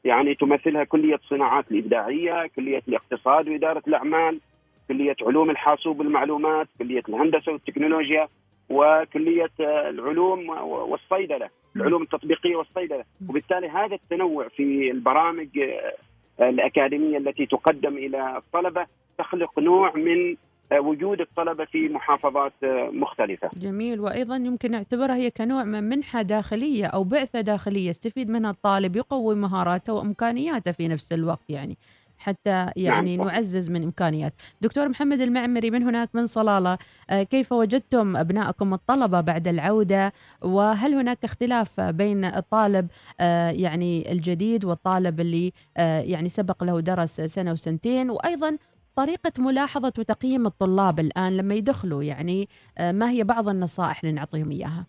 [0.04, 4.40] يعني تمثلها كلية الصناعات الإبداعية كلية الاقتصاد وإدارة الأعمال
[4.88, 8.28] كلية علوم الحاسوب والمعلومات كلية الهندسة والتكنولوجيا.
[8.70, 13.04] وكلية آه، العلوم و- والصيدلة العلوم التطبيقية والصيدلة.
[13.28, 18.86] وبالتالي هذا التنوع في البرامج آه، الأكاديمية التي تقدم إلى الطلبة
[19.18, 20.36] تخلق نوع من
[20.72, 22.52] آه، وجود الطلبة في محافظات
[22.92, 23.50] مختلفة.
[23.56, 24.00] جميل.
[24.00, 29.34] وأيضا يمكن نعتبرها هي كنوع من منحة داخلية أو بعثة داخلية يستفيد منها الطالب يقوي
[29.34, 31.76] مهاراته وإمكانياته في نفس الوقت يعني.
[32.18, 33.26] حتى يعني نعم.
[33.26, 34.34] نعزز من إمكانيات.
[34.60, 36.78] دكتور محمد المعمري من هناك؟ من صلالة.
[37.10, 42.88] آه، كيف وجدتم أبنائكم الطلبة بعد العودة؟ وهل هناك اختلاف بين الطالب
[43.20, 48.58] آه، يعني الجديد والطالب اللي آه، يعني سبق له درس سنة وسنتين؟ وأيضا
[48.96, 52.48] طريقة ملاحظة وتقييم الطلاب الآن لما يدخلوا يعني
[52.80, 54.86] ما هي بعض النصائح اللي نعطيهم إياها؟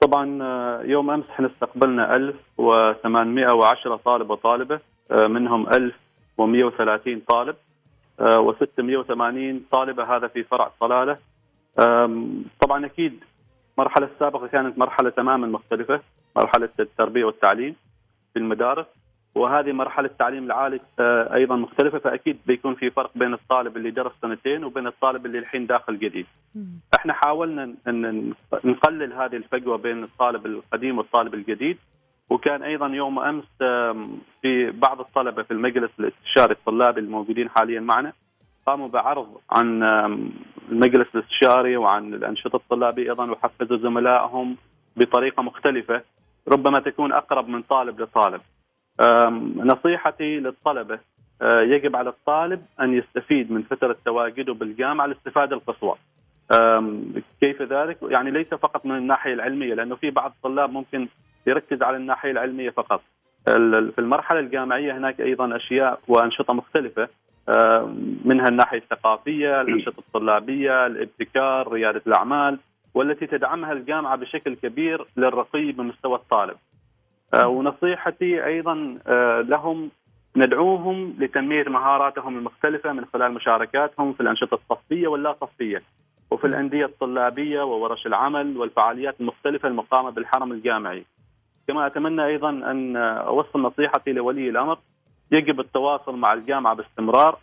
[0.00, 0.24] طبعا
[0.82, 4.80] يوم أمس إحنا استقبلنا 1810 طالب وطالبة.
[5.10, 7.56] منهم 1130 طالب
[8.20, 11.18] و680 طالبة هذا في فرع صلالة
[12.60, 13.24] طبعا أكيد
[13.78, 16.00] المرحله السابقة كانت مرحلة تماما مختلفة
[16.36, 17.76] مرحلة التربية والتعليم
[18.32, 18.86] في المدارس
[19.34, 24.12] وهذه مرحلة التعليم العالي آه، أيضا مختلفة فأكيد بيكون في فرق بين الطالب اللي درس
[24.22, 26.26] سنتين وبين الطالب اللي الحين داخل جديد.
[26.98, 28.32] إحنا حاولنا إن
[28.64, 31.78] نقلل هذه الفجوة بين الطالب القديم والطالب الجديد
[32.30, 33.44] وكان أيضا يوم أمس
[34.42, 38.12] في بعض الطلبة في المجلس الاستشاري الطلابي الموجودين حاليا معنا
[38.66, 39.82] قاموا بعرض عن
[40.72, 44.56] المجلس الاستشاري وعن الأنشطة الطلابية أيضا وحفزوا زملائهم
[44.96, 46.02] بطريقة مختلفة
[46.48, 48.40] ربما تكون أقرب من طالب لطالب.
[49.56, 50.98] نصيحتي للطلبة
[51.42, 55.94] آه، يجب على الطالب أن يستفيد من فترة تواجده بالجامعة الاستفاده القصوى.
[57.40, 61.08] كيف ذلك؟ يعني ليس فقط من الناحية العلمية لأنه في بعض الطلاب ممكن
[61.48, 63.02] يركز على الناحية العلمية فقط.
[63.94, 67.08] في المرحلة الجامعية هناك أيضا أشياء وأنشطة مختلفة
[67.48, 72.58] آه، منها الناحية الثقافية، الأنشطة الطلابية، الابتكار، ريادة الأعمال
[72.94, 76.56] والتي تدعمها الجامعة بشكل كبير للرقي بمستوى الطالب.
[77.34, 79.90] آه، ونصيحتي أيضا آه، لهم
[80.36, 85.82] ندعوهم لتنمية مهاراتهم المختلفة من خلال مشاركاتهم في الأنشطة الصفية واللا صفيه
[86.30, 91.04] وفي الأندية الطلابية وورش العمل والفعاليات المختلفة المقامة بالحرم الجامعي.
[91.68, 94.78] كما أتمنى أيضا أن أوصل نصيحتي لولي الأمر.
[95.32, 97.38] يجب التواصل مع الجامعة باستمرار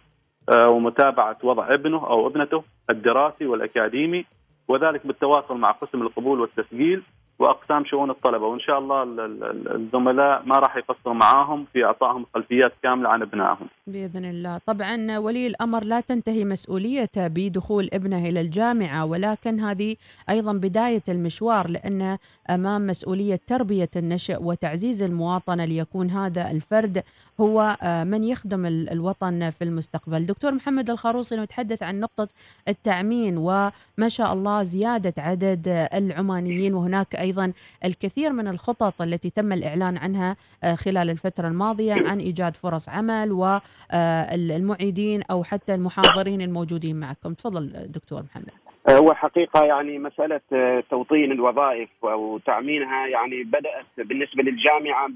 [0.49, 4.25] آه، ومتابعة وضع ابنه أو ابنته الدراسي والأكاديمي
[4.67, 7.03] وذلك بالتواصل مع قسم القبول والتسجيل.
[7.39, 12.25] وأقسام شؤون الطلبة وإن شاء الله ال- ال- الزملاء ما راح يقصروا معاهم في إعطائهم
[12.35, 13.67] خلفيات كاملة عن ابنائهم.
[13.87, 19.95] بإذن الله، طبعا ولي الأمر لا تنتهي مسؤوليته بدخول ابنه إلى الجامعة ولكن هذه
[20.29, 22.17] أيضا بداية المشوار لأن
[22.49, 27.03] أمام مسؤولية تربية النشء وتعزيز المواطنة ليكون هذا الفرد
[27.41, 30.25] هو آه، من يخدم ال- الوطن في المستقبل.
[30.25, 32.27] دكتور محمد الخروصي نتحدث عن نقطة
[32.67, 37.53] التامين وما شاء الله زيادة عدد العمانيين وهناك أيضا
[37.85, 43.31] الكثير من الخطط التي تم الإعلان عنها آه، خلال الفترة الماضية عن إيجاد فرص عمل
[43.31, 47.33] والمعيدين أو حتى المحاضرين الموجودين معكم.
[47.33, 48.51] تفضل دكتور محمد.
[48.89, 55.07] هو حقيقة يعني مسألة آه، توطين الوظائف أو تأمينها يعني بدأت بالنسبة للجامعة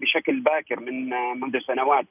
[0.00, 2.06] بشكل باكر من آه، منذ سنوات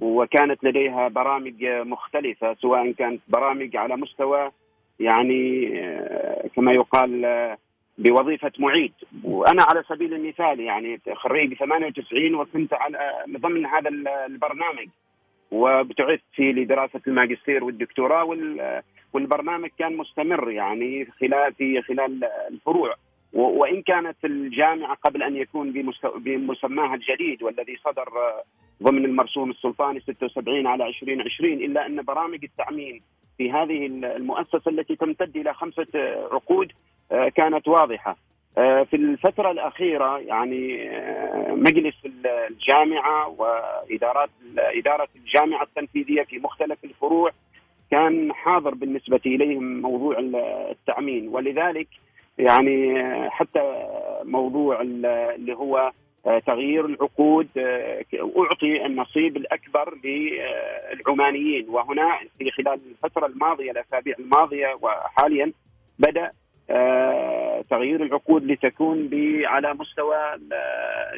[0.00, 4.50] وكانت لديها برامج آه، مختلفة سواء كانت برامج على مستوى
[5.00, 7.58] يعني آه، كما يقال آه،
[7.98, 8.92] بوظيفة معيد.
[9.24, 14.88] وأنا على سبيل المثال يعني خريج 98 وكنت على ضمن هذا ال- البرنامج.
[15.50, 18.82] وابتعثت لدراسة الماجستير والدكتوراه وال
[19.12, 22.94] والبرنامج كان مستمر يعني خلال في خلال الفروع.
[23.32, 25.72] وإن كانت الجامعة قبل أن يكون
[26.16, 28.08] بمسماها الجديد والذي صدر
[28.82, 33.00] ضمن المرسوم السلطاني 76 على 2020 إلا أن برامج التعميم
[33.38, 35.86] في هذه المؤسسة التي تمتد إلى خمسة
[36.32, 36.72] عقود
[37.28, 38.16] كانت واضحة.
[38.58, 41.94] آه، في الفترة الأخيرة يعني آه، مجلس
[42.50, 47.30] الجامعة وإدارات إدارة الجامعة التنفيذية في مختلف الفروع
[47.90, 50.18] كان حاضر بالنسبة إليهم موضوع
[50.70, 51.88] التأمين ولذلك
[52.38, 53.86] يعني حتى
[54.24, 55.92] موضوع اللي هو
[56.46, 57.48] تغيير العقود
[58.38, 65.52] أعطي النصيب الأكبر للعمانيين وهنا في خلال الفترة الماضية الأسابيع الماضية وحاليا
[66.08, 66.30] آه،
[67.70, 69.10] تغيير العقود لتكون
[69.46, 70.16] على مستوى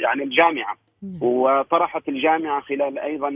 [0.03, 0.77] يعني الجامعة.
[1.21, 3.29] وطرحت الجامعة خلال أيضا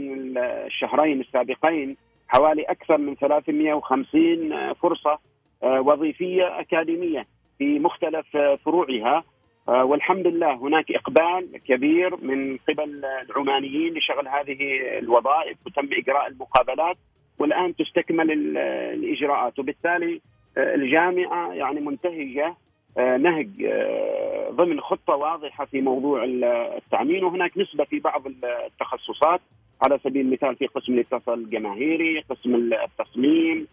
[0.65, 1.97] الشهرين السابقين
[2.27, 5.19] حوالي أكثر من 350 فرصة
[5.63, 7.25] آه، وظيفية أكاديمية
[7.57, 9.23] في مختلف آه، فروعها.
[9.69, 14.57] آه، والحمد لله هناك إقبال كبير من قبل العمانيين لشغل هذه
[14.99, 16.97] الوظائف وتم إجراء المقابلات
[17.39, 18.57] والآن تستكمل ال-
[18.93, 19.59] الإجراءات.
[19.59, 20.21] وبالتالي
[20.57, 22.55] آه، الجامعة يعني منتهجة
[22.97, 26.43] آه، نهج آه، ضمن خطة واضحة في موضوع ال-
[26.77, 29.41] التأمين وهناك نسبة في بعض التخصصات
[29.81, 33.67] على سبيل المثال في قسم الاتصال الجماهيري قسم التصميم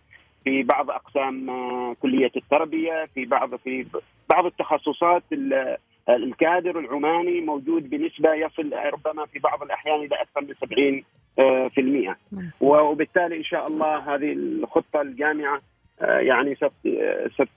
[0.45, 1.47] في بعض أقسام
[1.95, 3.87] كلية التربية في بعض في
[4.31, 5.77] بعض التخصصات ال-
[6.09, 11.03] الكادر العماني موجود بنسبة يصل ربما في بعض الأحيان إلى أكثر من 70
[11.39, 12.17] آه، في المئة.
[12.61, 15.61] وبالتالي إن شاء الله هذه الخطة الجامعة
[16.01, 17.49] يعني ست- آه، ست-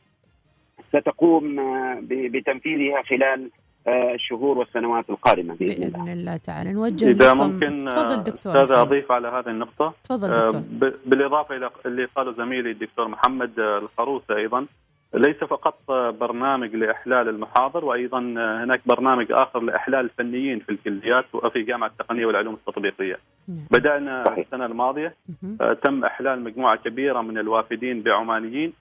[0.89, 3.49] ستقوم آه، بتنفيذها خلال
[3.87, 8.37] آه، الشهور والسنوات القادمة بإذن الله بإذن الله تعالى نوجه إذا لكم ممكن آه، محمد.
[8.71, 10.61] أضيف على هذه النقطة تفضل آه، دكتور.
[10.61, 14.65] ب- بالإضافة إلى اللي قاله زميلي الدكتور محمد آه، الخروسي أيضا
[15.13, 15.77] ليس فقط
[16.19, 18.19] برنامج لإحلال المحاضر وأيضا
[18.63, 23.17] هناك برنامج آخر لإحلال الفنيين في الكليات وفي جامعة التقنية والعلوم التطبيقية.
[23.71, 25.15] بدأنا السنة الماضية.
[25.61, 28.73] آه، تم إحلال مجموعة كبيرة من الوافدين بعمانيين.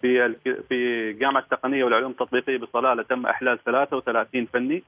[0.00, 4.82] في الك- في جامعة التقنية والعلوم التطبيقية بصلالة تم إحلال 33 فني.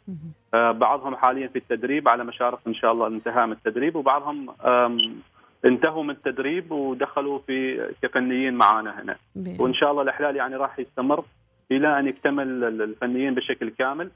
[0.54, 4.46] آه، بعضهم حاليا في التدريب على مشارف إن شاء الله الانتهاء من التدريب وبعضهم
[5.64, 9.16] انتهوا من التدريب ودخلوا في كفنيين معانا هنا.
[9.60, 11.24] وإن شاء الله الأحلال يعني راح يستمر
[11.72, 14.10] إلى أن يكتمل الفنيين بشكل كامل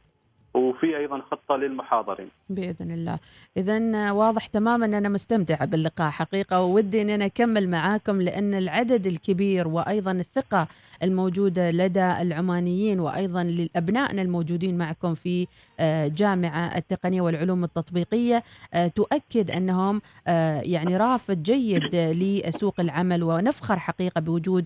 [0.54, 2.28] وفي أيضا خطة للمحاضرين.
[2.50, 3.18] بإذن الله.
[3.56, 9.06] اذا واضح تماما ان أنا مستمتعه باللقاء حقيقة وودي أن أنا أكمل معاكم لأن العدد
[9.06, 10.68] الكبير وأيضا الثقة
[11.02, 15.46] الموجودة لدى العمانيين وأيضا لأبنائنا الموجودين معكم في
[15.80, 18.42] آه، جامعة التقنية والعلوم التطبيقية
[18.74, 24.64] آه، تؤكد أنهم آه، يعني رافد جيد لسوق العمل ونفخر حقيقة بوجود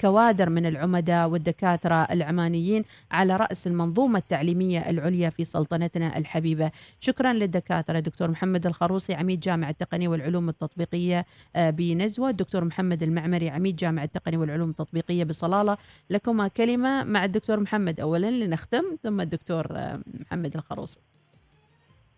[0.00, 6.70] كوادر من العمداء والدكاترة العمانيين على رأس المنظومة التعليمية العليا في سلطنتنا الحبيبة.
[7.00, 11.26] شكرا للدكاترة دكتور محمد الخروصي عميد جامعة التقنية والعلوم التطبيقية
[11.56, 12.30] بنزوة.
[12.30, 15.76] الدكتور محمد المعمري عميد جامعة التقنية والعلوم التطبيقية بصلالة.
[16.10, 20.00] لكما كلمة مع الدكتور محمد أولا لنختم ثم الدكتور آه،
[20.46, 21.00] محمد الخروصي.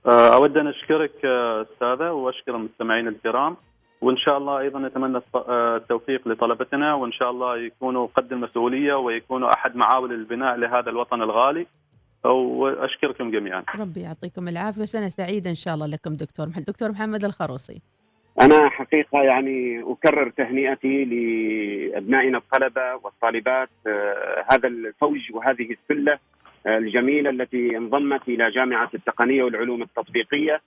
[0.07, 3.57] آه، أود أن أشكرك آه، أستاذة وأشكر المستمعين الكرام
[4.01, 9.55] وإن شاء الله أيضا نتمنى آه، التوفيق لطلبتنا وإن شاء الله يكونوا قد المسؤولية ويكونوا
[9.55, 11.67] أحد معاول البناء لهذا الوطن الغالي.
[12.25, 13.65] وأشكركم جميعا.
[13.79, 17.83] ربي يعطيكم العافية وسنة سعيدة إن شاء الله لكم دكتور محمد دكتور محمد الخروصي.
[18.41, 23.69] أنا حقيقة يعني أكرر تهنئتي لأبنائنا الطلبة والطالبات
[24.53, 26.19] هذا الفوج وهذه السلة.
[26.77, 30.61] الجميلة التي انضمت إلى جامعة التقنية والعلوم التطبيقية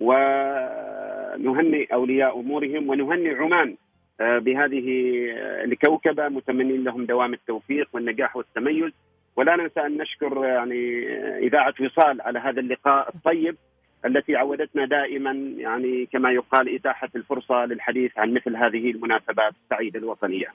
[0.00, 3.76] ونهنئ أولياء أمورهم ونهنئ عمان
[4.20, 4.88] آه، بهذه
[5.30, 8.92] آه، الكوكبة متمنين لهم دوام التوفيق والنجاح والتميز.
[9.36, 13.56] ولا ننسى أن نشكر يعني آه، إذاعة وصال على هذا اللقاء الطيب.
[14.04, 20.46] التي عودتنا دائما يعني كما يقال إتاحة الفرصة للحديث عن مثل هذه المناسبات السعيدة الوطنية.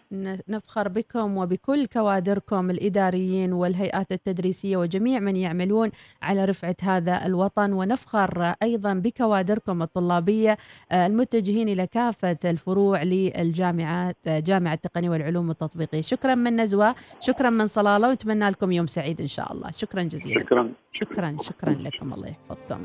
[0.49, 7.73] نفخر بكم وبكل كوادركم الإداريين والهيئات التدريسية وجميع من يعملون على رفعة هذا الوطن.
[7.73, 10.57] ونفخر أيضا بكوادركم الطلابية
[10.91, 16.01] آه، المتجهين إلى كافة الفروع للجامعات آه، جامعة التقنية والعلوم التطبيقية.
[16.01, 19.71] شكرا من نزوة شكرا من صلالة ونتمنى لكم يوم سعيد إن شاء الله.
[19.71, 20.43] شكرا جزيلا.
[20.43, 20.71] شكرا.
[20.93, 22.81] شكرا شكرا لكم الله يحفظكم.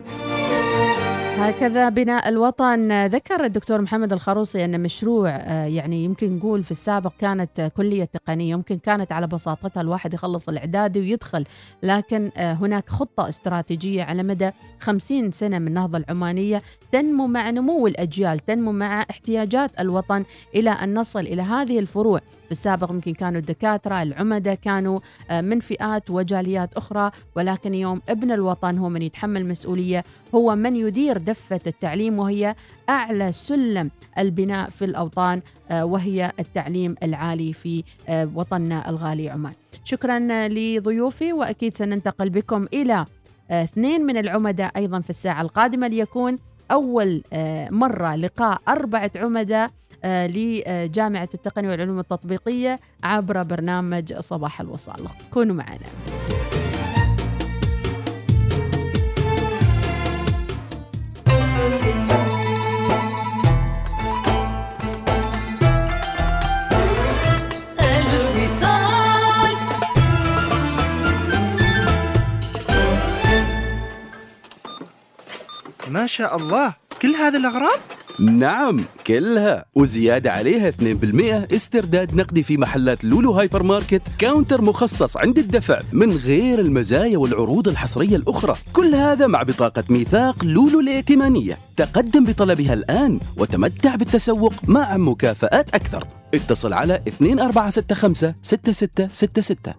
[1.38, 3.06] هكذا بناء الوطن.
[3.06, 8.50] ذكر الدكتور محمد الخروصي أن مشروع آه، يعني يمكن نقول في السابق كانت كلية تقنية
[8.50, 11.44] يمكن كانت على بساطتها الواحد يخلص الإعدادي ويدخل
[11.82, 14.50] لكن آه، هناك خطة استراتيجية على مدى
[14.80, 20.94] خمسين سنة من النهضة العمانية تنمو مع نمو الأجيال تنمو مع احتياجات الوطن إلى أن
[20.94, 22.20] نصل إلى هذه الفروع.
[22.44, 25.00] في السابق يمكن كانوا الدكاترة العمدة كانوا
[25.30, 30.76] آه، من فئات وجاليات أخرى ولكن يوم ابن الوطن هو من يتحمل مسؤولية هو من
[30.76, 32.54] يدير دفة التعليم وهي
[32.88, 39.52] أعلى سلم البناء في الأوطان آه، وهي التعليم العالي في آه، وطننا الغالي عمان.
[39.84, 43.04] شكرا لضيوفي وأكيد سننتقل بكم إلى
[43.50, 46.36] آه، اثنين من العمداء أيضا في الساعة القادمة ليكون
[46.70, 47.22] أول
[47.70, 49.10] مرة لقاء أربعة
[50.04, 55.08] آه، لجامعة التقنية والعلوم التطبيقية عبر برنامج صباح الوصال.
[55.30, 55.86] كونوا معنا.
[75.90, 76.74] ما شاء الله.
[77.02, 77.78] كل هذه الأغراض؟
[78.20, 79.64] نعم كلها.
[79.74, 86.12] وزيادة عليها 2% استرداد نقدي في محلات لولو هايبر ماركت كاونتر مخصص عند الدفع من
[86.12, 88.56] غير المزايا والعروض الحصرية الأخرى.
[88.72, 91.58] كل هذا مع بطاقة ميثاق لولو الائتمانية.
[91.76, 96.06] تقدم بطلبها الآن وتمتع بالتسوق مع مكافآت أكثر.
[96.34, 99.74] اتصل على 2465 6666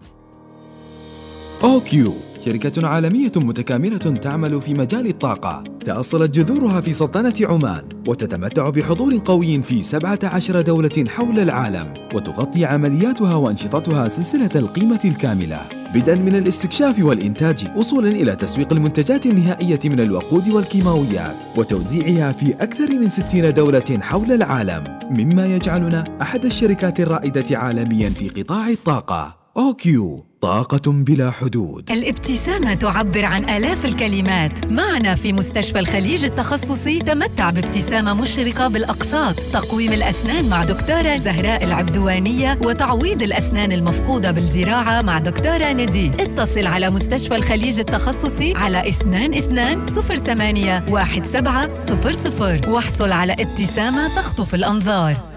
[1.63, 2.13] أوكيو.
[2.47, 5.63] شركة عالمية متكاملة تعمل في مجال الطاقة.
[5.85, 13.35] تأصلت جذورها في سلطنة عمان وتتمتع بحضور قوي في 17 دولة حول العالم وتغطي عملياتها
[13.35, 15.59] وأنشطتها سلسلة القيمة الكاملة.
[15.93, 22.89] بدءا من الاستكشاف والإنتاج وصولا إلى تسويق المنتجات النهائية من الوقود والكيماويات وتوزيعها في أكثر
[22.89, 24.99] من 60 دولة حول العالم.
[25.11, 29.46] مما يجعلنا أحد الشركات الرائدة عالميا في قطاع الطاقة.
[29.57, 31.91] أوكيو طاقة بلا حدود.
[31.91, 34.65] الابتسامة تعبر عن آلاف الكلمات.
[34.65, 39.35] معنا في مستشفى الخليج التخصصي تمتع بابتسامة مشرقة بالأقساط.
[39.35, 46.89] تقويم الأسنان مع دكتورة زهراء العبدوانية وتعويض الأسنان المفقودة بالزراعة مع دكتورة ندي اتصل على
[46.89, 55.36] مستشفى الخليج التخصصي على 22 08 1700 واحصل على ابتسامة تخطف الأنظار.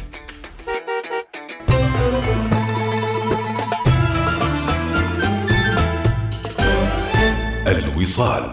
[8.01, 8.43] الوصال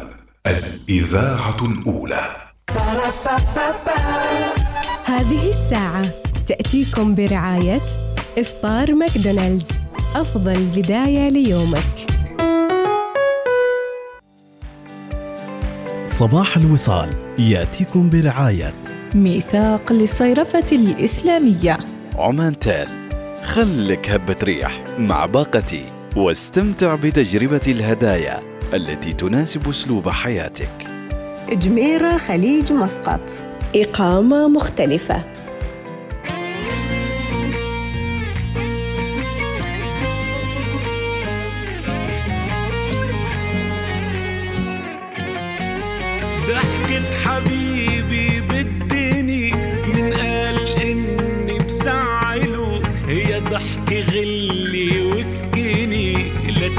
[0.46, 2.28] الإذاعة الأولى.
[5.04, 6.06] هذه الساعة
[6.46, 7.80] تأتيكم برعاية
[8.38, 9.68] إفطار ماكدونالدز.
[10.16, 12.06] أفضل بداية ليومك.
[16.06, 18.74] صباح الوصال يأتيكم برعاية.
[19.14, 21.78] ميثاق للصيرفة الإسلامية.
[22.16, 22.88] عمان تال
[23.44, 25.84] خلك هبة ريح مع باقتي
[26.16, 28.47] واستمتع بتجربة الهدايا.
[28.74, 30.86] التي تناسب أسلوب حياتك.
[31.52, 33.20] جميرة خليج مسقط.
[33.76, 35.22] إقامة مختلفة.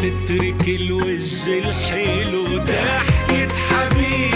[0.09, 4.28] تترك الوجه الحلو ضحكة حبيبي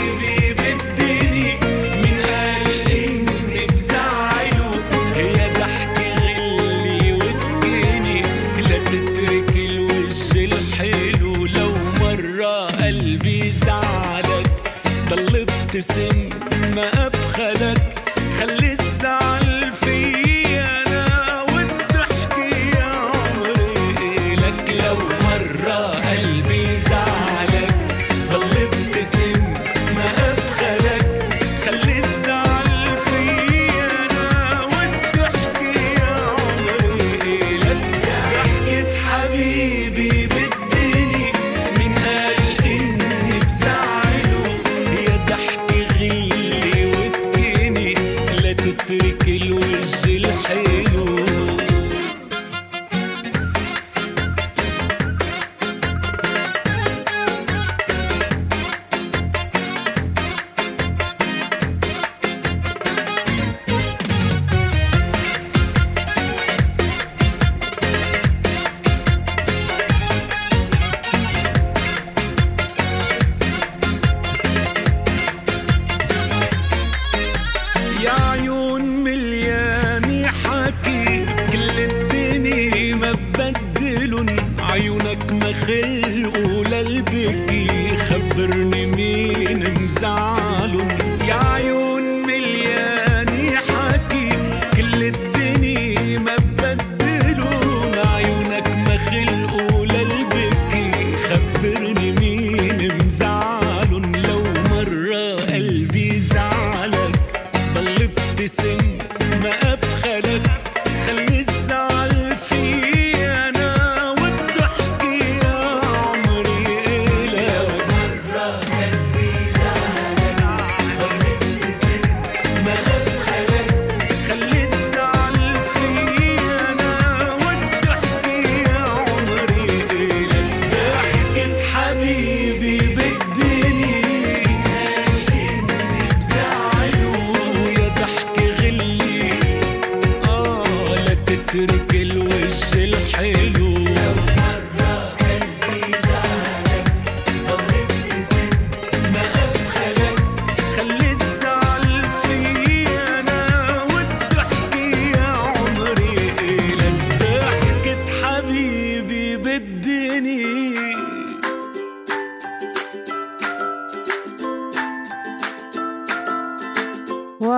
[49.60, 51.33] تترك الوجه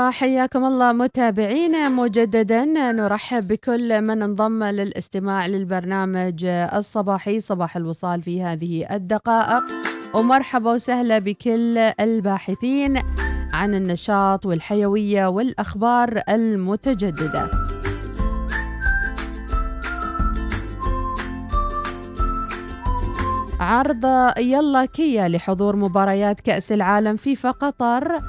[0.07, 2.65] وحياكم الله متابعينا مجددا.
[2.65, 9.63] نرحب بكل من انضم للاستماع للبرنامج الصباحي صباح الوصال في هذه الدقائق.
[10.13, 13.01] ومرحبا وسهلا بكل الباحثين
[13.53, 17.51] عن النشاط والحيوية والأخبار المتجددة.
[23.59, 24.05] عرض
[24.37, 28.19] يلا كيا لحضور مباريات كأس العالم فيفا قطر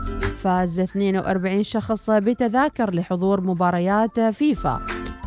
[0.47, 4.81] فاز 42 شخص بتذاكر لحضور مباريات فيفا.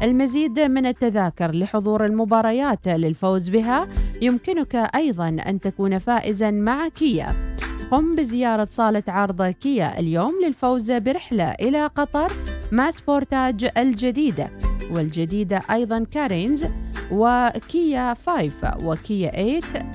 [0.04, 3.88] المزيد من التذاكر لحضور المباريات للفوز بها
[4.22, 7.28] يمكنك أيضا أن تكون فائزا مع كيا.
[7.92, 12.32] قم بزيارة صالة عرض كيا اليوم للفوز برحلة إلى قطر
[12.72, 14.48] مع سبورتاج الجديدة
[14.92, 16.66] والجديدة أيضا كارينز
[17.12, 19.92] وكيا 5 وكيا 8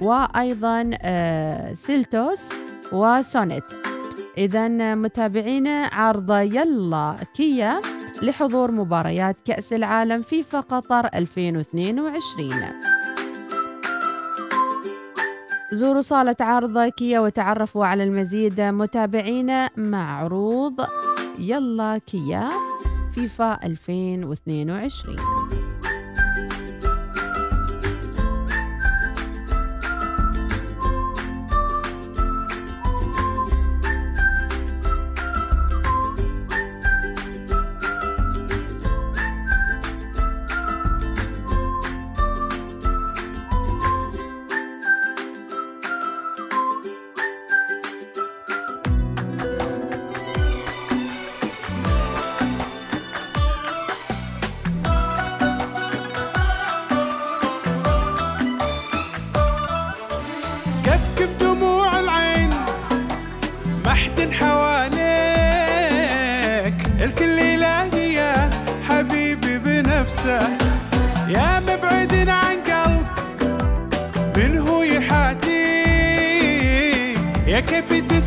[0.00, 2.48] وأيضا آه، سيلتوس
[2.92, 3.93] وسونيت.
[4.38, 7.80] إذا متابعينا عرض يلا كيا
[8.22, 12.50] لحضور مباريات كأس العالم فيفا قطر 2022
[15.72, 20.80] زوروا صالة عرض كيا وتعرفوا على المزيد متابعينا مع عروض
[21.38, 22.50] يلا كيا
[23.14, 25.16] فيفا 2022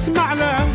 [0.07, 0.66] تسمع له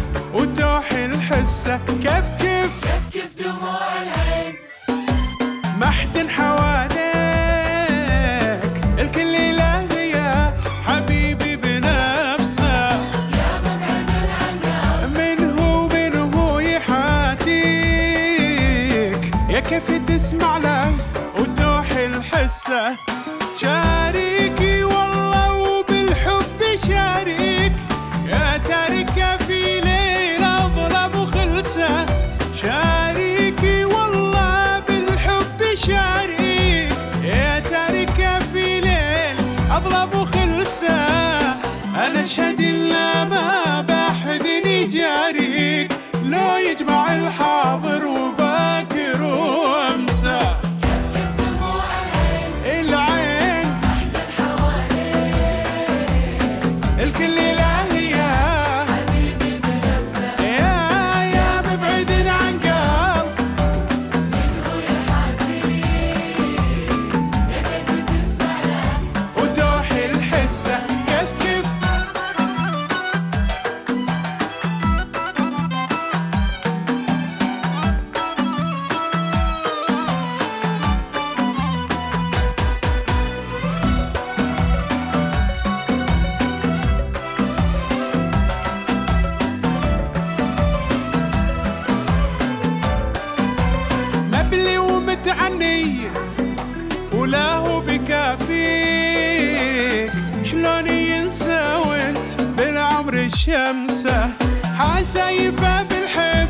[103.42, 104.30] الشمسة
[104.78, 106.48] حسايفة بالحب.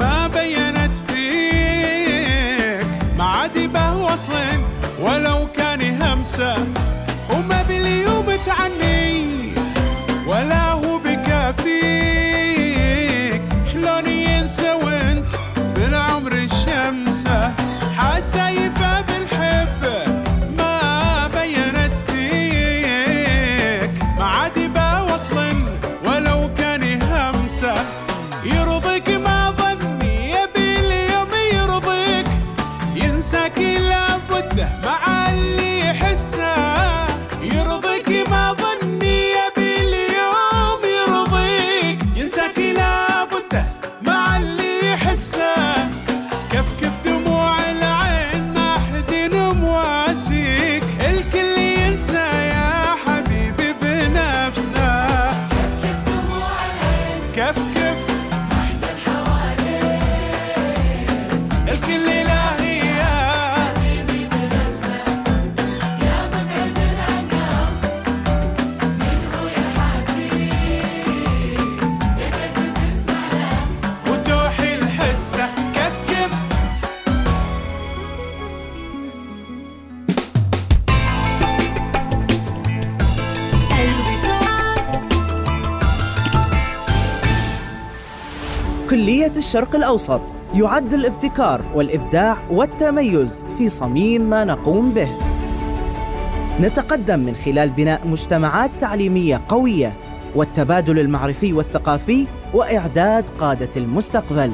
[0.00, 2.86] ما بينت فيك.
[3.18, 4.32] ما عاد به وصل
[5.00, 6.54] ولو كان همسة.
[89.50, 90.20] الشرق الأوسط
[90.54, 95.08] يعد الابتكار والإبداع والتميز في صميم ما نقوم به.
[96.60, 99.96] نتقدم من خلال بناء مجتمعات تعليمية قوية
[100.36, 104.52] والتبادل المعرفي والثقافي وإعداد قادة المستقبل.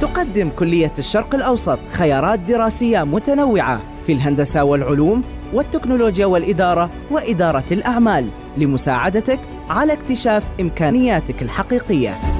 [0.00, 5.22] تقدم كلية الشرق الأوسط خيارات دراسية متنوعة في الهندسة والعلوم
[5.54, 12.39] والتكنولوجيا والإدارة وإدارة الأعمال لمساعدتك على اكتشاف إمكانياتك الحقيقية.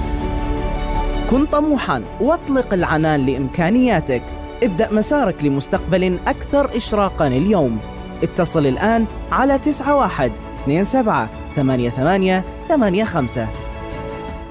[1.30, 4.22] كن طموحا واطلق العنان لإمكانياتك.
[4.62, 7.78] ابدأ مسارك لمستقبل أكثر إشراقا اليوم.
[8.22, 13.48] اتصل الآن على 91 27 88 85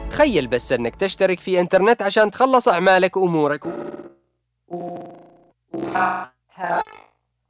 [0.10, 3.64] تخيل بس أنك تشترك في إنترنت عشان تخلص أعمالك وأمورك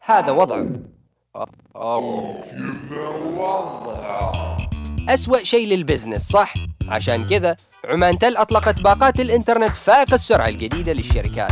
[0.05, 0.65] هذا وضعه
[5.09, 6.53] أسوأ شيء لل business صح؟
[6.89, 7.55] عشان كذا
[7.85, 11.51] عمان تل أطلقت باقات الإنترنت فائق السرعة الجديدة للشركات.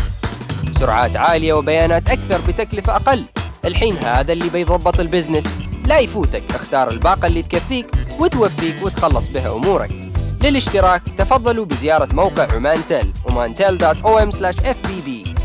[0.80, 3.26] سرعات عالية وبيانات أكثر بتكلفة أقل.
[3.66, 5.48] الحين هذا اللي بيضبط ال business.
[5.86, 7.88] لا يفوتك اختار الباقة اللي تكفيك
[8.20, 9.92] وتوفيك وتخلص بها أمورك.
[10.44, 15.37] للاشتراك تفضلوا بزيارة موقع عمان تل omantel.om/fbb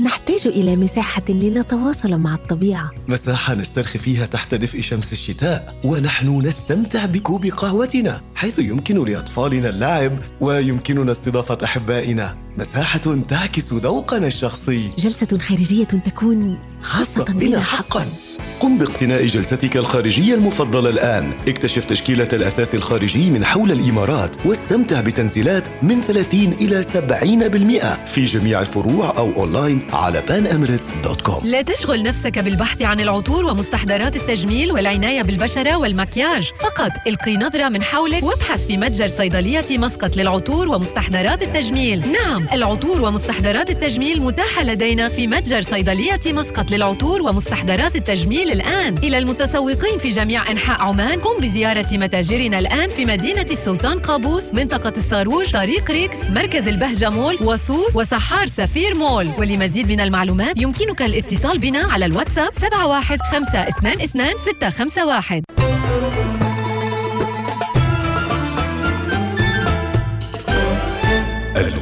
[0.00, 2.90] نحتاج إلى مساحة لنتواصل مع الطبيعة.
[3.08, 10.18] مساحة نسترخي فيها تحت دفء شمس الشتاء ونحن نستمتع بكوب قهوتنا حيث يمكن لأطفالنا اللعب
[10.40, 12.47] ويمكننا استضافة أحبائنا.
[12.56, 14.90] مساحة تعكس ذوقنا الشخصي.
[14.98, 18.06] جلسة خارجية تكون خاصة بنا حقا.
[18.60, 21.32] قم باقتناء جلستك الخارجية المفضلة الآن.
[21.48, 28.60] اكتشف تشكيلة الأثاث الخارجي من حول الإمارات واستمتع بتنزيلات من 30 إلى 70% في جميع
[28.60, 35.76] الفروع أو أونلاين على panemirates.com لا تشغل نفسك بالبحث عن العطور ومستحضرات التجميل والعناية بالبشرة
[35.76, 36.50] والمكياج.
[36.60, 42.12] فقط القي نظرة من حولك وابحث في متجر صيدلية مسقط للعطور ومستحضرات التجميل.
[42.12, 48.98] نعم العطور ومستحضرات التجميل متاحة لدينا في متجر صيدلية مسقط للعطور ومستحضرات التجميل الآن.
[48.98, 54.92] إلى المتسوقين في جميع أنحاء عمان قم بزيارة متاجرنا الآن في مدينة السلطان قابوس منطقة
[54.96, 59.30] الصاروج طريق ريكس مركز البهجة مول وصور وسحار سفير مول.
[59.38, 65.42] ولمزيد من المعلومات يمكنك الاتصال بنا على الواتساب 71522 651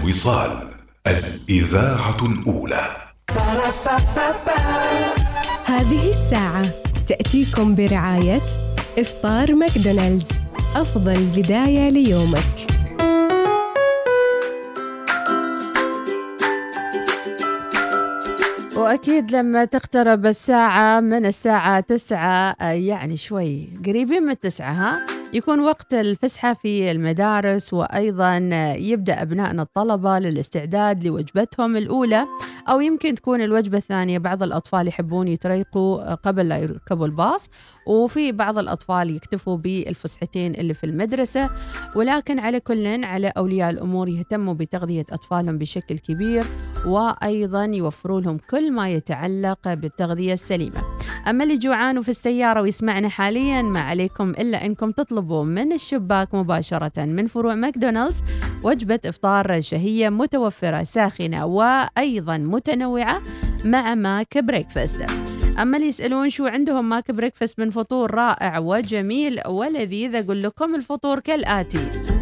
[0.06, 0.58] الوصال
[1.06, 2.86] الإذاعة الأولى.
[5.64, 6.66] هذه الساعة
[7.06, 8.40] تأتيكم برعاية
[8.98, 10.28] إفطار ماكدونالدز.
[10.76, 12.66] أفضل بداية ليومك.
[18.76, 25.94] وأكيد لما تقترب الساعة من الساعة تسعة يعني شوي قريبين من التسعة ها؟ يكون وقت
[25.94, 28.36] الفسحة في المدارس وأيضا
[28.76, 32.26] يبدأ أبنائنا الطلبة للاستعداد لوجبتهم الأولى
[32.68, 37.50] أو يمكن تكون الوجبة الثانية بعض الأطفال يحبون يتريقوا قبل لا يركبوا الباص
[37.86, 41.50] وفي بعض الأطفال يكتفوا بالفسحتين اللي في المدرسة.
[41.96, 46.44] ولكن على كل على أولياء الأمور يهتموا بتغذية أطفالهم بشكل كبير
[46.86, 50.82] وأيضا يوفروا لهم كل ما يتعلق بالتغذية السليمة.
[51.28, 57.04] أما اللي جوعان وفي السيارة ويسمعنا حاليا ما عليكم إلا أنكم تطلبوا من الشباك مباشرة
[57.04, 58.22] من فروع ماكدونالدز
[58.64, 63.20] وجبة إفطار شهية متوفرة ساخنة وأيضا متنوعة
[63.64, 65.04] مع Mac Breakfast.
[65.58, 71.20] أما اللي يسألون شو عندهم Mac Breakfast من فطور رائع وجميل ولذيذ أقول لكم الفطور
[71.20, 72.15] كالآتي.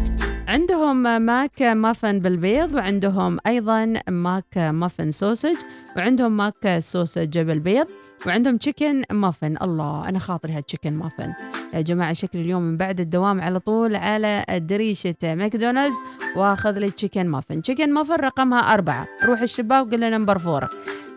[0.47, 5.55] عندهم McMuffin بالبيض وعندهم أيضا McMuffin sausage
[5.97, 7.87] وعندهم Mac sausage بالبيض
[8.27, 11.33] وعندهم chicken muffin الله أنا خاطري هال chicken muffin
[11.73, 15.95] يا جماعة شكل اليوم من بعد الدوام على طول على دريشة ماكدونالدز
[16.35, 19.07] وآخذ لي chicken muffin chicken muffin رقمها أربعة.
[19.23, 20.67] روح الشباك وقول له number four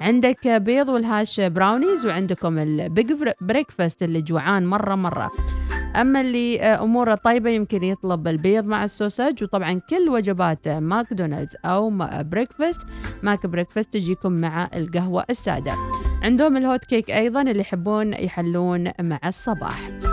[0.01, 5.31] عندك بيض وال hash brownies وعندكم ال big breakfast اللي جوعان مرة مرة.
[5.97, 11.57] أما اللي آه، أموره طيبة يمكن يطلب البيض مع ال sausage وطبعا كل وجبات ماكدونالدز
[11.65, 12.87] أو breakfast
[13.23, 15.73] Mac Breakfast تجيكم مع القهوة السادة.
[16.23, 20.08] عندهم ال hotcake أيضا اللي يحبون يحلون مع الصباح.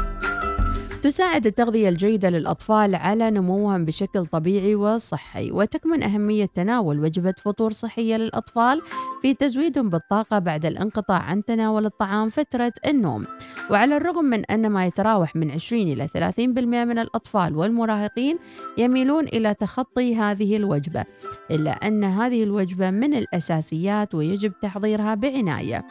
[1.06, 8.18] تساعد التغذية الجيدة للأطفال على نموهم بشكل طبيعي وصحي وتكمن أهمية تناول وجبة فطور صحية
[8.18, 8.82] للأطفال
[9.22, 13.26] في تزويدهم بالطاقة بعد الانقطاع عن تناول الطعام فترة النوم.
[13.72, 18.38] وعلى الرغم من أن ما يتراوح من 20 إلى 30% من الأطفال والمراهقين
[18.78, 21.04] يميلون إلى تخطي هذه الوجبة
[21.52, 25.86] إلا أن هذه الوجبة من الأساسيات ويجب تحضيرها بعناية.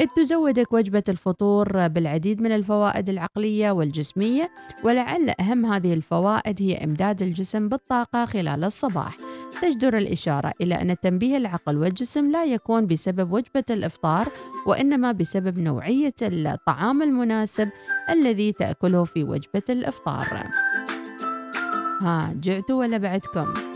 [0.00, 4.50] إذ تزودك وجبة الفطور بالعديد من الفوائد العقلية والجسمية
[4.84, 9.16] ولعل أهم هذه الفوائد هي إمداد الجسم بالطاقة خلال الصباح
[9.62, 14.26] تجدر الإشارة إلى أن تنبيه العقل والجسم لا يكون بسبب وجبة الإفطار
[14.66, 17.68] وإنما بسبب نوعية الطعام المناسب
[18.10, 20.24] الذي تأكله في وجبة الإفطار
[22.00, 23.69] ها جعتوا ولا بعدكم؟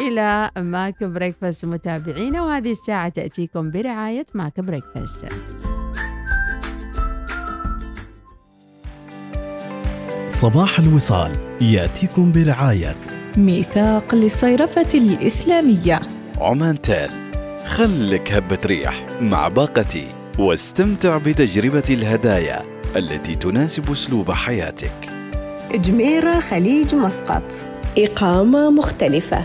[0.00, 5.26] إلى Mac Breakfast متابعينا وهذه الساعة تأتيكم برعاية Mac Breakfast
[10.28, 12.96] صباح الوصال يأتيكم برعاية
[13.36, 16.00] ميثاق للصيرفة الإسلامية.
[16.40, 17.10] عمانتل
[17.66, 22.58] خلك هبة ريح مع باقتي واستمتع بتجربة الهدايا
[22.96, 25.08] التي تناسب أسلوب حياتك.
[25.74, 27.42] جميرة خليج مسقط.
[27.98, 29.44] إقامة مختلفة.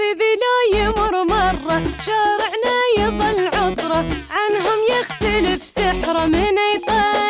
[0.00, 7.29] حبيبي لا يمر مرة شارعنا يظل عطرة عنهم يختلف سحرة من يطير